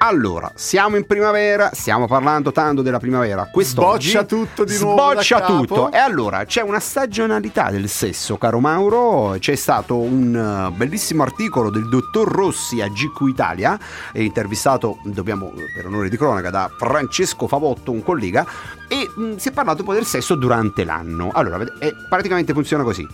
[0.07, 3.49] Allora, siamo in primavera, stiamo parlando tanto della primavera.
[3.51, 5.91] Quest'oggi Sboccia tutto di nuovo Sboccia tutto.
[5.91, 9.37] E allora, c'è una stagionalità del sesso, caro Mauro.
[9.39, 13.79] C'è stato un eh, bellissimo articolo del dottor Rossi a GQ Italia,
[14.13, 18.47] intervistato, dobbiamo, per onore di cronaca, da Francesco Favotto, un collega,
[18.87, 21.31] e mh, si è parlato un po' del sesso durante l'anno.
[21.33, 23.09] Allora, ved- e praticamente funziona così.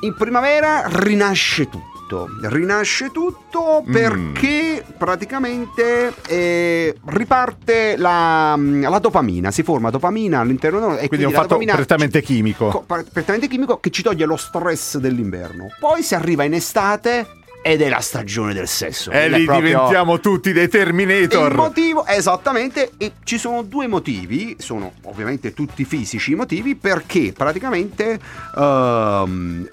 [0.00, 1.97] In primavera rinasce tutto.
[2.42, 3.92] Rinasce tutto Mm.
[3.92, 11.34] perché praticamente eh, riparte la, la dopamina, si forma dopamina all'interno e Quindi è un
[11.34, 12.68] fatto prettamente chimico.
[12.68, 15.66] co- prettamente chimico che ci toglie lo stress dell'inverno.
[15.80, 17.26] Poi si arriva in estate
[17.62, 19.10] ed è la stagione del sesso.
[19.10, 21.50] E è lì proprio- diventiamo tutti dei Terminator.
[21.50, 27.32] il motivo, esattamente, e ci sono due motivi, sono ovviamente tutti fisici i motivi, perché
[27.36, 28.18] praticamente
[28.56, 29.68] ehm,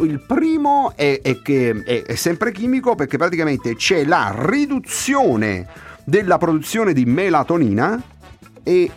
[0.00, 5.66] il primo è, è che è, è sempre chimico, perché praticamente c'è la riduzione
[6.04, 8.00] della produzione di melatonina
[8.62, 8.90] e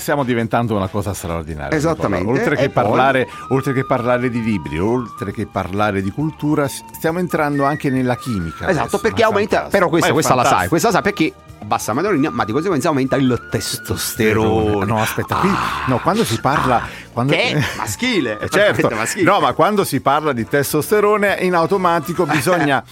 [0.00, 1.76] Stiamo diventando una cosa straordinaria.
[1.76, 2.28] Esattamente.
[2.28, 6.66] Oltre che, E poi- parlare, oltre che parlare di libri, oltre che parlare di cultura,
[6.68, 8.66] stiamo entrando anche nella chimica.
[8.68, 9.68] Esatto, adesso, perché aumenta.
[9.70, 11.32] Però questa, questa la sai, questa la sai perché
[11.62, 14.84] bassa madonnina, ma di conseguenza aumenta il testosterone.
[14.86, 15.50] No, aspetta, qui
[15.86, 16.82] no, quando si parla
[17.12, 18.88] quando- Che è maschile, Eh, certo.
[18.90, 19.24] maschile.
[19.30, 22.82] No, ma quando si parla di testosterone in automatico bisogna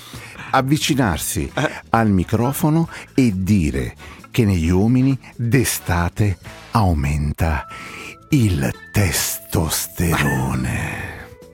[0.51, 1.51] avvicinarsi
[1.91, 3.95] al microfono e dire
[4.31, 6.37] che negli uomini d'estate
[6.73, 7.67] aumenta
[8.31, 11.07] il testosterone.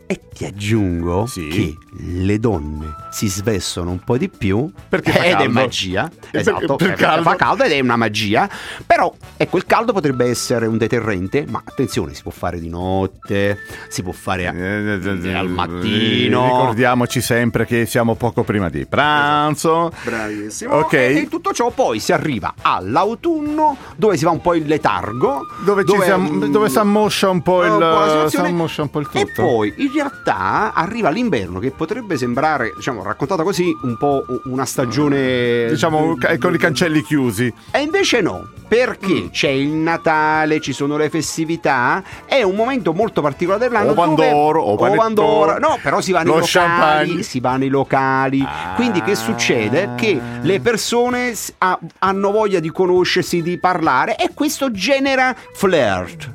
[0.07, 1.49] E ti aggiungo Sì.
[1.49, 6.11] che le donne si svestono un po' di più Perché ed è magia.
[6.31, 7.23] Per- esatto, per perché caldo.
[7.23, 8.49] fa caldo ed è una magia.
[8.85, 13.59] Però ecco, il caldo potrebbe essere un deterrente, ma attenzione, si può fare di notte,
[13.89, 16.45] si può fare a- Eh, al mattino.
[16.45, 19.93] Ricordiamoci sempre che siamo poco prima di pranzo.
[20.03, 20.75] Bravissimo.
[20.75, 20.93] Ok.
[20.95, 25.47] E in tutto ciò poi si arriva all'autunno dove si va un po' in letargo.
[25.65, 28.99] Dove, si dove si ammoscia un po' Eh, il, un po' si ammoscia un po'
[28.99, 29.19] il tutto.
[29.19, 34.65] E poi in realtà arriva l'inverno che potrebbe sembrare, diciamo, raccontata così, un po' una
[34.65, 35.67] stagione...
[35.69, 37.53] Diciamo ca- con i cancelli chiusi.
[37.71, 38.67] E invece no, Mm.
[38.67, 43.91] perché c'è il Natale, ci sono le festività, è un momento molto particolare dell'anno.
[43.91, 44.77] O Pandoro, o.
[44.97, 45.59] Pandoro.
[45.59, 47.23] No, però si va nei Lo locali, champagne.
[47.23, 48.41] si va nei locali.
[48.43, 48.73] Ah.
[48.75, 49.91] Quindi che succede?
[49.97, 56.33] Che le persone ha- hanno voglia di conoscersi, di parlare e questo genera flirt.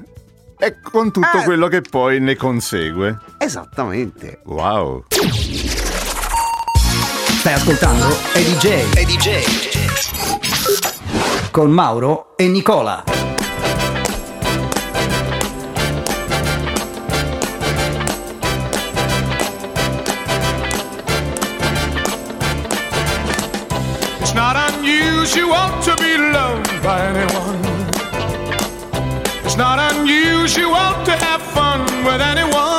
[0.61, 1.43] E con tutto Ah.
[1.43, 3.17] quello che poi ne consegue.
[3.49, 4.41] Esattamente.
[4.45, 5.05] Wow.
[7.39, 9.41] Stai ascoltando Eddie J.
[11.49, 13.03] Con Mauro e Nicola.
[24.19, 27.57] It's not unusual to be loved by anyone.
[29.43, 32.78] It's not unusual to have fun with anyone.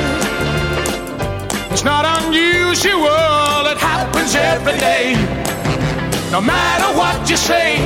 [1.81, 5.15] it's not unusual, it happens every day.
[6.31, 7.79] No matter what you say,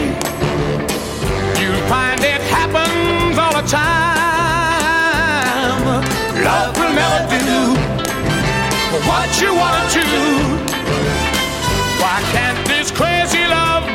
[1.61, 3.85] you'll find it happens all the time.
[6.43, 7.73] Love will never do
[9.07, 10.01] what you want to.
[10.03, 10.25] Do.
[12.01, 13.94] Why can't this crazy love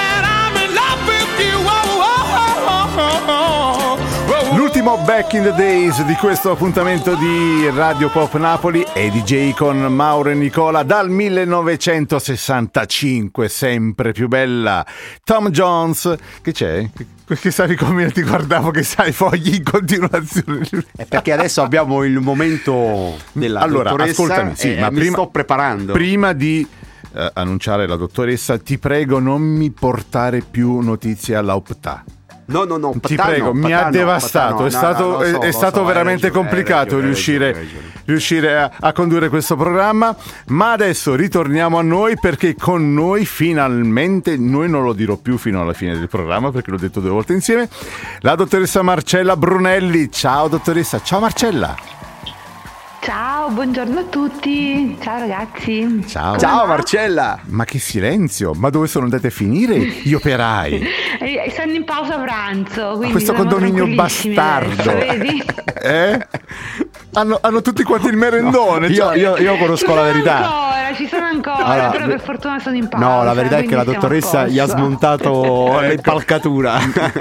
[4.81, 9.77] L'ultimo back in the days di questo appuntamento di Radio Pop Napoli è DJ con
[9.77, 14.83] Mauro e Nicola dal 1965, sempre più bella.
[15.23, 16.89] Tom Jones, che c'è?
[17.23, 20.67] Perché stavi come ti guardavo che sai fogli in continuazione.
[20.95, 25.11] È perché adesso abbiamo il momento della allora, dottoressa ascoltami, sì, e ma mi prima,
[25.11, 25.93] sto preparando.
[25.93, 26.67] Prima di
[27.13, 32.03] eh, annunciare la dottoressa, ti prego non mi portare più notizie all'Opta.
[32.51, 34.55] No, no, no, Ti Patà prego, no, mi ha devastato.
[34.55, 37.53] Patà no, è stato, no, no, so, è stato so, veramente ragione, complicato ragione, riuscire,
[37.53, 37.91] ragione.
[38.05, 40.15] riuscire a, a condurre questo programma.
[40.47, 45.61] Ma adesso ritorniamo a noi perché con noi finalmente, noi non lo dirò più fino
[45.61, 47.69] alla fine del programma perché l'ho detto due volte insieme,
[48.19, 50.11] la dottoressa Marcella Brunelli.
[50.11, 52.00] Ciao dottoressa, ciao Marcella.
[53.03, 54.95] Ciao, buongiorno a tutti.
[55.01, 56.05] Ciao ragazzi.
[56.07, 56.37] Ciao.
[56.37, 57.39] Ciao Marcella.
[57.45, 60.87] Ma che silenzio, ma dove sono andati a finire gli operai?
[61.21, 64.89] Eh, Sono in pausa pranzo, quindi questo condominio bastardo.
[64.89, 65.43] adesso, vedi?
[65.83, 66.27] Eh?
[67.13, 68.87] Hanno, hanno tutti quanti il merendone.
[68.87, 70.35] Io, cioè- io- io conosco la verità.
[70.37, 73.05] Ancora, ci sono ancora, Allora, però per fortuna sono in pausa.
[73.05, 76.79] No, la verità è che la dottoressa gli ha smontato l'impalcatura.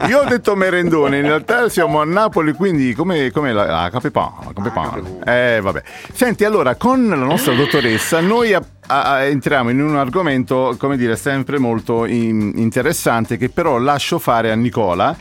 [0.09, 4.51] Io ho detto merendone, in realtà siamo a Napoli, quindi come, come la ah, capepano,
[4.55, 5.18] capepano.
[5.26, 5.83] Eh, vabbè.
[6.12, 11.16] Senti, allora, con la nostra dottoressa noi a- a- entriamo in un argomento, come dire,
[11.16, 15.16] sempre molto in- interessante che però lascio fare a Nicola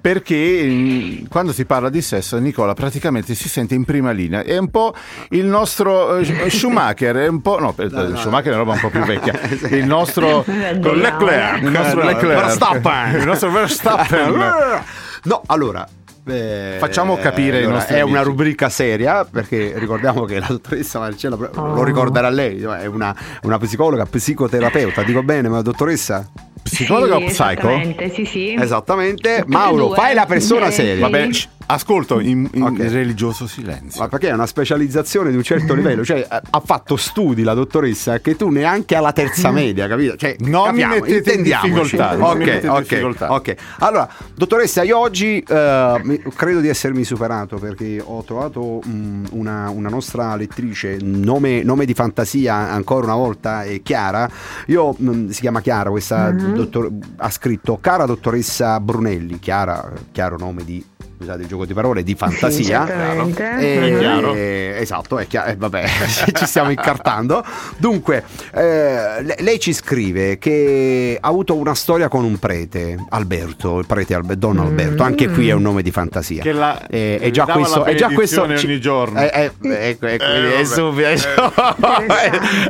[0.00, 4.40] perché mm, quando si parla di sesso Nicola praticamente si sente in prima linea.
[4.42, 4.94] È un po'
[5.30, 7.58] il nostro eh, Schumacher, è un po'...
[7.58, 9.38] No, per- Schumacher è una roba un po' più vecchia.
[9.76, 10.42] Il nostro.
[10.48, 12.40] Leclerc, il nostro Leclerc.
[12.46, 13.20] Verstappen.
[13.20, 14.82] Il nostro Verstappen.
[15.24, 15.86] No, allora.
[16.26, 18.24] Eh, Facciamo capire allora, nostri È una amici.
[18.30, 24.06] rubrica seria perché ricordiamo che la dottoressa Marcella lo ricorderà lei, è una, una psicologa,
[24.06, 26.28] psicoterapeuta, dico bene, ma dottoressa?
[26.62, 27.68] Psicologa Sì, o psycho?
[27.68, 28.54] Esattamente, sì, sì.
[28.58, 29.44] Esattamente.
[29.46, 29.96] Mauro, due.
[29.96, 31.08] fai la persona seria.
[31.08, 32.78] Vabbè, shh, ascolto in, in Ok.
[32.90, 34.00] religioso silenzio.
[34.00, 38.18] Ma perché è una specializzazione di un certo livello, cioè ha fatto studi la dottoressa
[38.20, 40.16] che tu neanche alla terza media, capito?
[40.16, 43.32] Cioè, Non mi capiamo, mettete in difficoltà, mi Ok, mettete ok, difficoltà.
[43.32, 43.54] ok.
[43.80, 49.70] Allora, dottoressa, io oggi eh, mi- credo di essermi superato perché ho trovato mm, una,
[49.70, 54.28] una nostra lettrice, nome, nome di fantasia ancora una volta, è Chiara.
[54.66, 60.64] Io mm, si chiama Chiara, questa dottor- ha scritto cara dottoressa Brunelli, Chiara, chiaro nome
[60.64, 60.84] di
[61.20, 62.86] scusate il gioco di parole, di fantasia.
[62.86, 63.58] certamente.
[63.58, 64.32] Eh, È chiaro.
[64.32, 65.84] eh, esatto, è chiaro, eh, vabbè,
[66.32, 67.44] ci stiamo incartando.
[67.76, 73.78] Dunque, eh, le- lei ci scrive che ha avuto una storia con un prete, Alberto,
[73.80, 76.40] il prete Albe- Don Alberto, anche qui è un nome di fantasia.
[76.42, 79.20] Che la- Eh, è già questo, la è già questo ogni giorno.
[79.20, 79.30] Eh,
[79.62, 81.14] eh, ecco, Eh, è subito, è,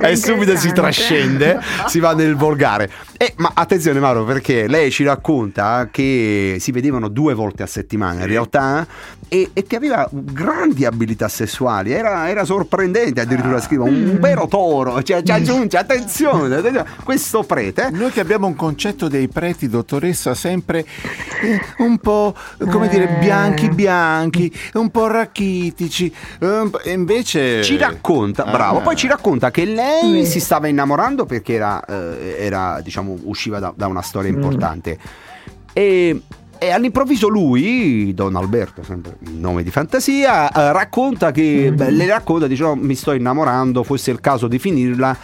[0.00, 0.80] è subito si interessante.
[0.80, 2.90] trascende, si va nel volgare.
[3.22, 8.20] Eh, ma attenzione Mauro, perché lei ci racconta che si vedevano due volte a settimana
[8.20, 8.86] in realtà
[9.28, 15.02] e, e che aveva grandi abilità sessuali, era, era sorprendente addirittura scrive un vero toro,
[15.02, 20.32] cioè, ci aggiunge attenzione, attenzione, questo prete Noi che abbiamo un concetto dei preti, dottoressa,
[20.32, 20.86] sempre
[21.42, 22.34] eh, un po',
[22.70, 26.10] come dire, bianchi bianchi, un po' rachitici,
[26.40, 27.62] eh, e invece...
[27.64, 28.50] ci racconta, Ah.
[28.50, 33.58] bravo, poi ci racconta che lei si stava innamorando perché era, eh, era, diciamo, usciva
[33.58, 34.98] da, da una storia importante.
[35.72, 36.22] E,
[36.60, 42.46] e all'improvviso lui, Don Alberto, sempre nome di fantasia, eh, racconta che, beh, le racconta,
[42.46, 45.16] dice no, mi sto innamorando, fosse il caso di finirla.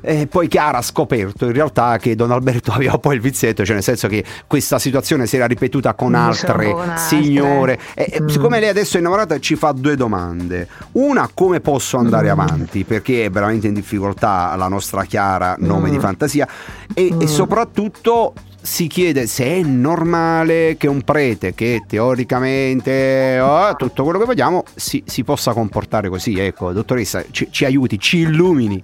[0.00, 3.74] E poi Chiara ha scoperto in realtà che Don Alberto aveva poi il vizietto, cioè
[3.74, 7.78] nel senso che questa situazione si era ripetuta con Mm, altre signore.
[7.94, 8.26] E, e Mm.
[8.28, 10.68] siccome lei adesso è innamorata ci fa due domande.
[10.92, 12.84] Una, come posso andare avanti?
[12.84, 16.46] Perché è veramente in difficoltà la nostra Chiara, nome di fantasia.
[16.94, 18.34] E, e soprattutto
[18.64, 24.62] si chiede se è normale che un prete che teoricamente oh, tutto quello che vogliamo
[24.74, 26.38] si, si possa comportare così.
[26.38, 28.82] Ecco, dottoressa, ci, ci aiuti, ci illumini.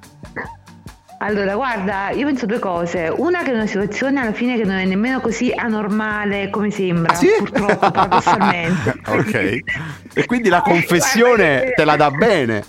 [1.23, 3.13] Allora, guarda, io penso due cose.
[3.15, 7.13] Una che è una situazione alla fine che non è nemmeno così anormale come sembra,
[7.13, 7.29] Ah, sì?
[7.39, 9.01] purtroppo, paradossalmente.
[9.09, 9.59] Ok.
[10.13, 12.65] E quindi la confessione Guarda, te la dà bene.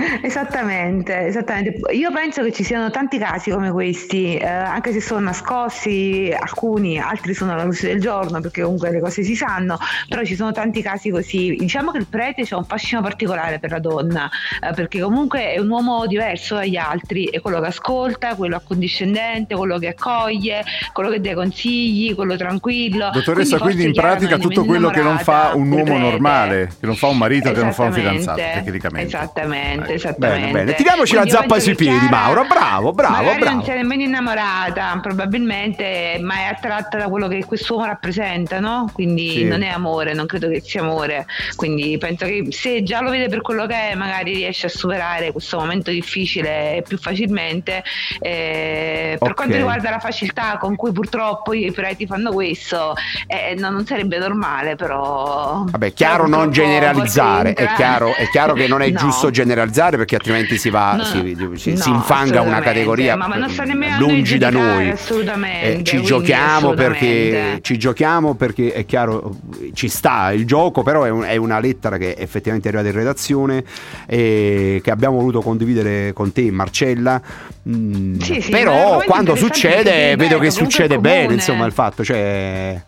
[0.22, 1.92] Esattamente, esattamente.
[1.92, 6.98] Io penso che ci siano tanti casi come questi, eh, anche se sono nascosti alcuni,
[6.98, 9.78] altri sono alla luce del giorno perché comunque le cose si sanno,
[10.08, 11.56] però ci sono tanti casi così.
[11.58, 14.30] Diciamo che il prete c'ha un fascino particolare per la donna,
[14.60, 19.54] eh, perché comunque è un uomo diverso dagli altri, è quello che ascolta, quello accondiscendente,
[19.54, 23.10] quello che accoglie, quello che dà consigli, quello tranquillo.
[23.12, 26.94] Dottoressa, quindi, forse in pratica tutto quello che non fa un uomo normale, che non
[26.94, 29.06] fa un marito, che non fa un fidanzato, tecnicamente.
[29.06, 30.40] Esattamente, Eh, esattamente.
[30.46, 30.74] bene, bene.
[30.74, 32.44] Tiriamoci la Quindi io zappa sui piedi, Mauro.
[32.44, 33.54] Bravo, bravo, magari bravo.
[33.56, 38.90] non si è nemmeno innamorata, probabilmente, ma è attratta da quello che quest'uomo rappresenta, no?
[38.92, 39.44] Quindi Sì.
[39.44, 41.26] non è amore, non credo che sia amore.
[41.56, 45.32] Quindi penso che se già lo vede per quello che è, magari riesce a superare
[45.32, 47.82] questo momento difficile più facilmente.
[48.18, 49.34] Eh, per Ok.
[49.36, 52.94] quanto riguarda la facilità con cui purtroppo i preti fanno questo,
[53.26, 55.64] eh, no, non sarebbe normale, però.
[55.68, 58.98] Vabbè, chiaro non generalizzare, è chiaro, è chiaro che non è No.
[58.98, 63.28] giusto generalizzare perché altrimenti si va, No, si, si- no, si infanga una categoria ma-
[63.28, 64.90] ma non sta nemmeno a lungi da noi.
[64.90, 69.36] assolutamente, Eh, ci giochiamo perché ci giochiamo perché è chiaro,
[69.72, 72.98] ci sta il gioco, però è, un- è una lettera che effettivamente è arrivata in
[73.02, 73.64] redazione
[74.06, 77.20] e che abbiamo voluto condividere con te, Marcella.
[77.68, 81.34] Mm, Sì, sì, però quando succede, vedo che succede bene, comune.
[81.34, 82.82] insomma, il fatto, cioè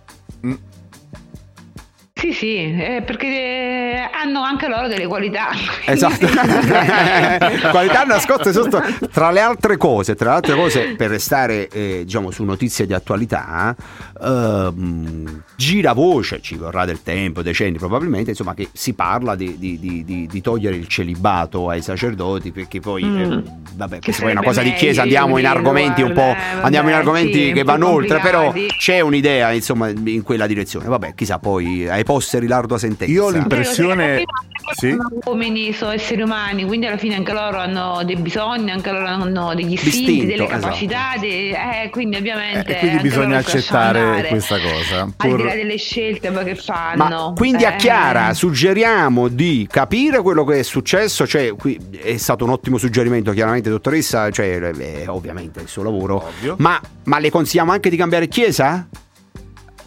[2.23, 5.49] Sì, sì, eh, perché eh, hanno anche loro delle qualità.
[5.85, 6.25] Esatto,
[7.73, 8.81] qualità nascoste sotto.
[9.11, 12.95] Tra le altre cose, tra le altre cose, per restare eh, diciamo su notizie di
[12.95, 13.75] attualità,
[14.23, 19.79] ehm, gira voce, ci vorrà del tempo, decenni probabilmente, insomma, che si parla di, di-
[19.79, 23.19] di- di- di togliere il celibato ai sacerdoti, perché poi, Mm.
[23.33, 23.43] eh,
[23.75, 26.61] vabbè, Che questa poi è una cosa di chiesa, andiamo in argomenti un po', guarda,
[26.61, 30.47] eh, andiamo in vabbè, argomenti sì, che vanno oltre, però c'è un'idea, insomma, in quella
[30.47, 30.87] direzione.
[30.87, 33.13] Vabbè, chissà, poi ai posteri l'ardua sentenza.
[33.13, 34.23] Io ho l'impressione-
[34.75, 34.91] Sì?
[34.91, 39.07] sono uomini, sono esseri umani, quindi alla fine anche loro hanno dei bisogni, anche loro
[39.07, 40.61] hanno degli istinti, delle esatto.
[40.61, 42.77] capacità, dei- eh, quindi ovviamente...
[42.77, 45.01] E quindi bisogna accettare questa cosa.
[45.03, 46.97] Al Pur- di là delle scelte poi che fanno.
[46.97, 47.77] Ma quindi a Eh.
[47.77, 53.33] Chiara suggeriamo di capire quello che è successo, cioè qui è stato un ottimo suggerimento
[53.33, 56.57] chiaramente dottoressa, cioè eh, ovviamente il suo lavoro, Ovvio.
[56.59, 58.87] ma, ma le consigliamo anche di cambiare chiesa?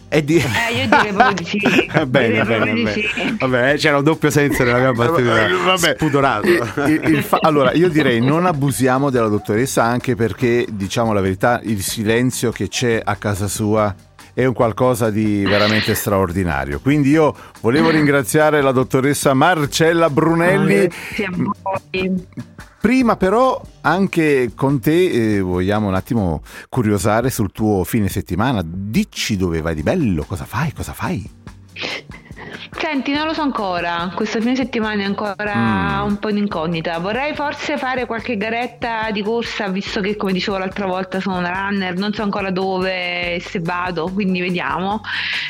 [0.08, 0.36] E di...
[0.36, 1.88] Eh, io direi proprio di sì.
[1.92, 3.08] Va bene, bene, sì.
[3.16, 3.36] bene.
[3.40, 5.48] Vabbè, eh, c'era un doppio senso nella mia battuta.
[5.64, 5.94] Vabbè.
[5.96, 6.46] Spudorato.
[6.46, 11.60] Il- il fa- allora, io direi non abusiamo della dottoressa anche perché, diciamo la verità,
[11.64, 13.92] il silenzio che c'è a casa sua
[14.36, 16.78] è un qualcosa di veramente straordinario.
[16.80, 20.88] Quindi io volevo ringraziare la dottoressa Marcella Brunelli.
[20.88, 22.26] Grazie a voi.
[22.78, 28.60] Prima però anche con te eh, vogliamo un attimo curiosare sul tuo fine settimana.
[28.62, 31.26] Dici dove vai di bello, cosa fai, cosa fai?
[32.78, 34.10] Senti, non lo so ancora.
[34.14, 35.54] Questo fine settimana è ancora
[36.02, 36.06] Mm.
[36.06, 36.98] un po' in incognita.
[36.98, 41.50] Vorrei forse fare qualche garetta di corsa, visto che, come dicevo l'altra volta, sono una
[41.50, 41.94] runner.
[41.96, 45.00] Non so ancora dove e se vado, quindi vediamo.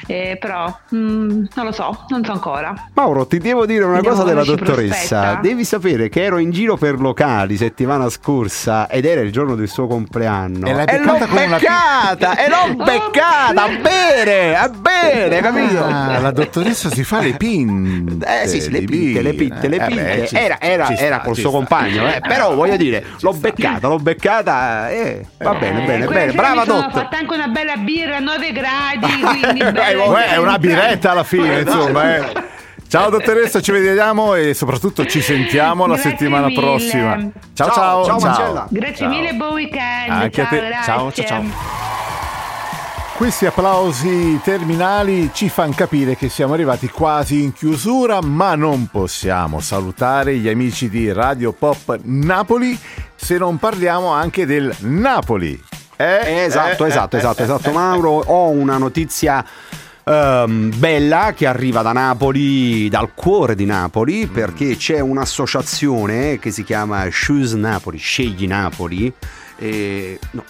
[0.06, 2.74] Eh, però mm, non lo so, non so ancora.
[2.94, 5.20] Mauro, ti devo dire una Vediamo cosa della dottoressa.
[5.20, 5.38] prospetta.
[5.42, 9.68] Devi sapere che ero in giro per locali settimana scorsa ed era il giorno del
[9.68, 10.66] suo compleanno.
[10.66, 12.36] E l'hai l'ho beccata con una- beccata!
[12.36, 13.62] E l'ho beccata!
[13.64, 14.56] A bere!
[14.56, 15.82] A bere, capito?
[15.84, 18.42] Ah, la dottoressa si fa le pinte.
[18.42, 20.02] Eh sì, sì, le pinte, le pinte, le Eh, pinte.
[20.02, 21.58] beh, ci- era era, sta, era col suo sta.
[21.58, 22.20] compagno, eh.
[22.26, 24.90] però voglio dire, l'ho beccata, l'ho beccata.
[24.90, 26.30] Eh, va bene, Eh, bene, bene.
[26.30, 27.02] sera Brava mi sono dottor.
[27.02, 31.24] fatta anche una bella birra a 9 gradi, quindi Dai, bella è una biretta alla
[31.24, 32.16] fine, insomma.
[32.16, 32.54] eh.
[32.88, 36.60] Ciao dottoressa, ci vediamo e soprattutto ci sentiamo la Grazie settimana mille.
[36.60, 37.16] prossima.
[37.52, 38.20] Ciao Ciao, ciao.
[38.20, 38.66] ciao.
[38.70, 39.08] Grazie Ciao.
[39.08, 40.08] mille, buon weekend.
[40.10, 40.66] Anche a ciao, te.
[40.66, 40.82] grazie.
[40.84, 41.95] Ciao, ciao, ciao.
[43.16, 49.58] Questi applausi terminali ci fanno capire che siamo arrivati quasi in chiusura, ma non possiamo
[49.58, 52.78] salutare gli amici di Radio Pop Napoli
[53.14, 55.60] se non parliamo anche del Napoli.
[55.96, 56.44] Eh?
[56.44, 58.10] Esatto, Eh, esatto, eh, esatto, eh, esatto, eh, Mauro.
[58.10, 59.42] Ho una notizia
[60.04, 66.62] ehm, bella che arriva da Napoli, dal cuore di Napoli, perché c'è un'associazione che si
[66.64, 69.10] chiama Shoes Napoli, Scegli Napoli.
[69.56, 70.44] E, no.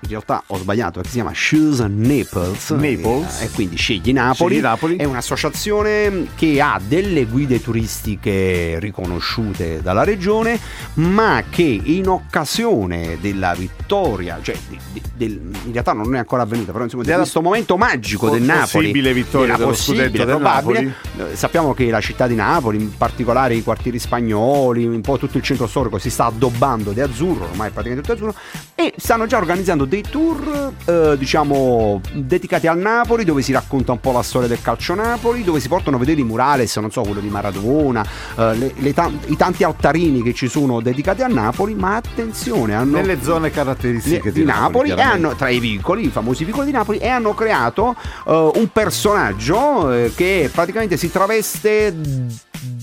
[0.00, 2.70] In realtà ho sbagliato, che si chiama Shoes Naples.
[2.70, 3.40] Naples.
[3.40, 4.54] E, e quindi Scegli Napoli.
[4.54, 4.96] Scegli Napoli.
[4.96, 10.58] È un'associazione che ha delle guide turistiche riconosciute dalla regione,
[10.94, 16.42] ma che in occasione della vittoria, cioè di- di- del- in realtà non è ancora
[16.42, 20.24] avvenuta, però insomma di Della questo momento magico del Napoli, possibile vittoria della dello possibile,
[20.24, 25.18] probabile, eh, sappiamo che la città di Napoli, in particolare i quartieri spagnoli, un po'
[25.18, 28.40] tutto il centro storico si sta addobbando di azzurro, ormai è praticamente tutto azzurro,
[28.76, 34.00] e stanno già organizzando dei tour, eh, diciamo, dedicati al Napoli, dove si racconta un
[34.00, 37.00] po' la storia del calcio Napoli, dove si portano a vedere i murales, non so,
[37.02, 38.04] quello di Maradona,
[38.36, 42.74] eh, le- le tan- i tanti altarini che ci sono dedicati a Napoli, ma attenzione,
[42.74, 45.26] hanno Nelle zone caratteristiche di, Napoli, e chiaramente.
[45.26, 49.90] hanno tra i vicoli, i famosi vicoli di Napoli, e hanno creato eh, un personaggio
[49.92, 51.94] eh, che praticamente si traveste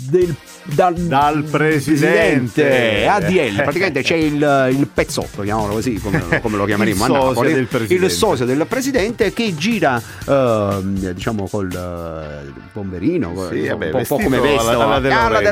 [0.09, 0.35] del,
[0.65, 3.07] dal, Dal presidente.
[3.07, 3.55] ADL.
[3.63, 7.53] Praticamente c'è il, il pezzotto, chiamiamolo così, come, come lo chiameremo Il a Napoli.
[7.53, 8.05] del presidente.
[8.05, 13.97] Il sosia del presidente che gira, ehm, diciamo, col eh, bomberino, Sì, un, vabbè, po',
[13.97, 15.51] un po' come veste alla- alla alla De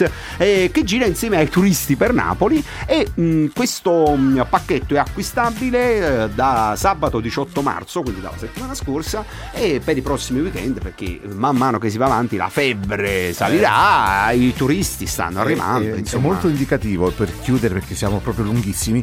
[0.00, 0.04] Laurentiis,
[0.38, 6.24] eh, che gira insieme ai turisti per Napoli e mh, questo mh, pacchetto è acquistabile
[6.24, 11.20] eh, da sabato 18 marzo, quindi dalla settimana scorsa, e per i prossimi weekend perché
[11.32, 15.88] man mano che si va avanti la febbre salirà, i turisti stanno arrivando.
[15.88, 16.28] Eh, eh, È, insomma.
[16.28, 19.02] molto indicativo per chiudere perché siamo proprio lunghissimi.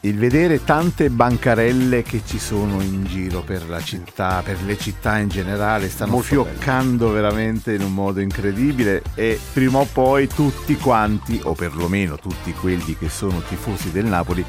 [0.00, 5.16] Il vedere tante bancarelle che ci sono in giro per la città, per le città
[5.16, 10.76] in generale, stanno Molto fioccando veramente in un modo incredibile e prima o poi tutti
[10.76, 14.44] quanti, o perlomeno tutti quelli che sono tifosi del Napoli,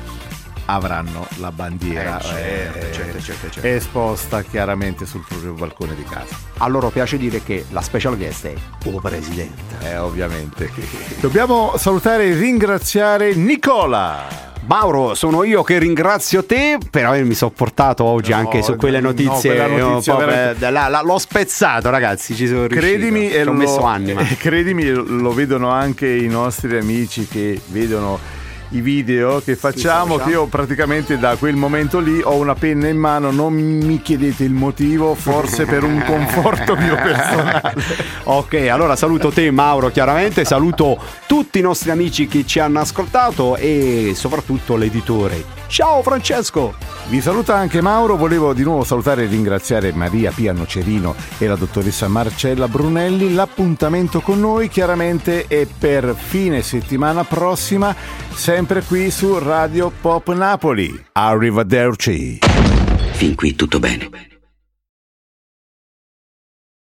[0.65, 3.67] avranno la bandiera Eh, certo, eh, certo, certo, certo.
[3.67, 6.35] esposta chiaramente sul proprio balcone di casa.
[6.57, 9.61] A loro piace dire che la special guest è il presidente.
[9.81, 10.71] Eh, ovviamente.
[11.19, 14.43] Dobbiamo salutare e ringraziare Nicola.
[14.67, 19.09] Mauro, sono io che ringrazio te per avermi sopportato oggi No, anche su quelle no,
[19.09, 19.51] notizie.
[19.53, 22.33] quella un notizia po' veramente- per- la- la- l'ho spezzato, ragazzi.
[22.33, 22.81] Ci sono riuscito.
[22.83, 24.23] Credimi, ci e ho lo, messo anima.
[24.39, 28.17] credimi, lo vedono anche i nostri amici che vedono
[28.75, 32.87] i video che facciamo, sì, che io praticamente da quel momento lì ho una penna
[32.87, 37.75] in mano, non mi chiedete il motivo, forse per un conforto mio personale.
[38.23, 43.55] ok, allora saluto te Mauro chiaramente, saluto tutti i nostri amici che ci hanno ascoltato
[43.55, 45.43] e soprattutto l'editore.
[45.67, 46.75] Ciao Francesco!
[47.07, 51.55] Vi saluta anche Mauro, volevo di nuovo salutare e ringraziare Maria Pia Nocerino e la
[51.55, 53.33] dottoressa Marcella Brunelli.
[53.33, 57.95] L'appuntamento con noi chiaramente è per fine settimana prossima,
[58.33, 61.05] sempre sempre qui su Radio Pop Napoli.
[61.11, 62.39] Arrivederci.
[63.11, 64.34] Fin qui tutto bene.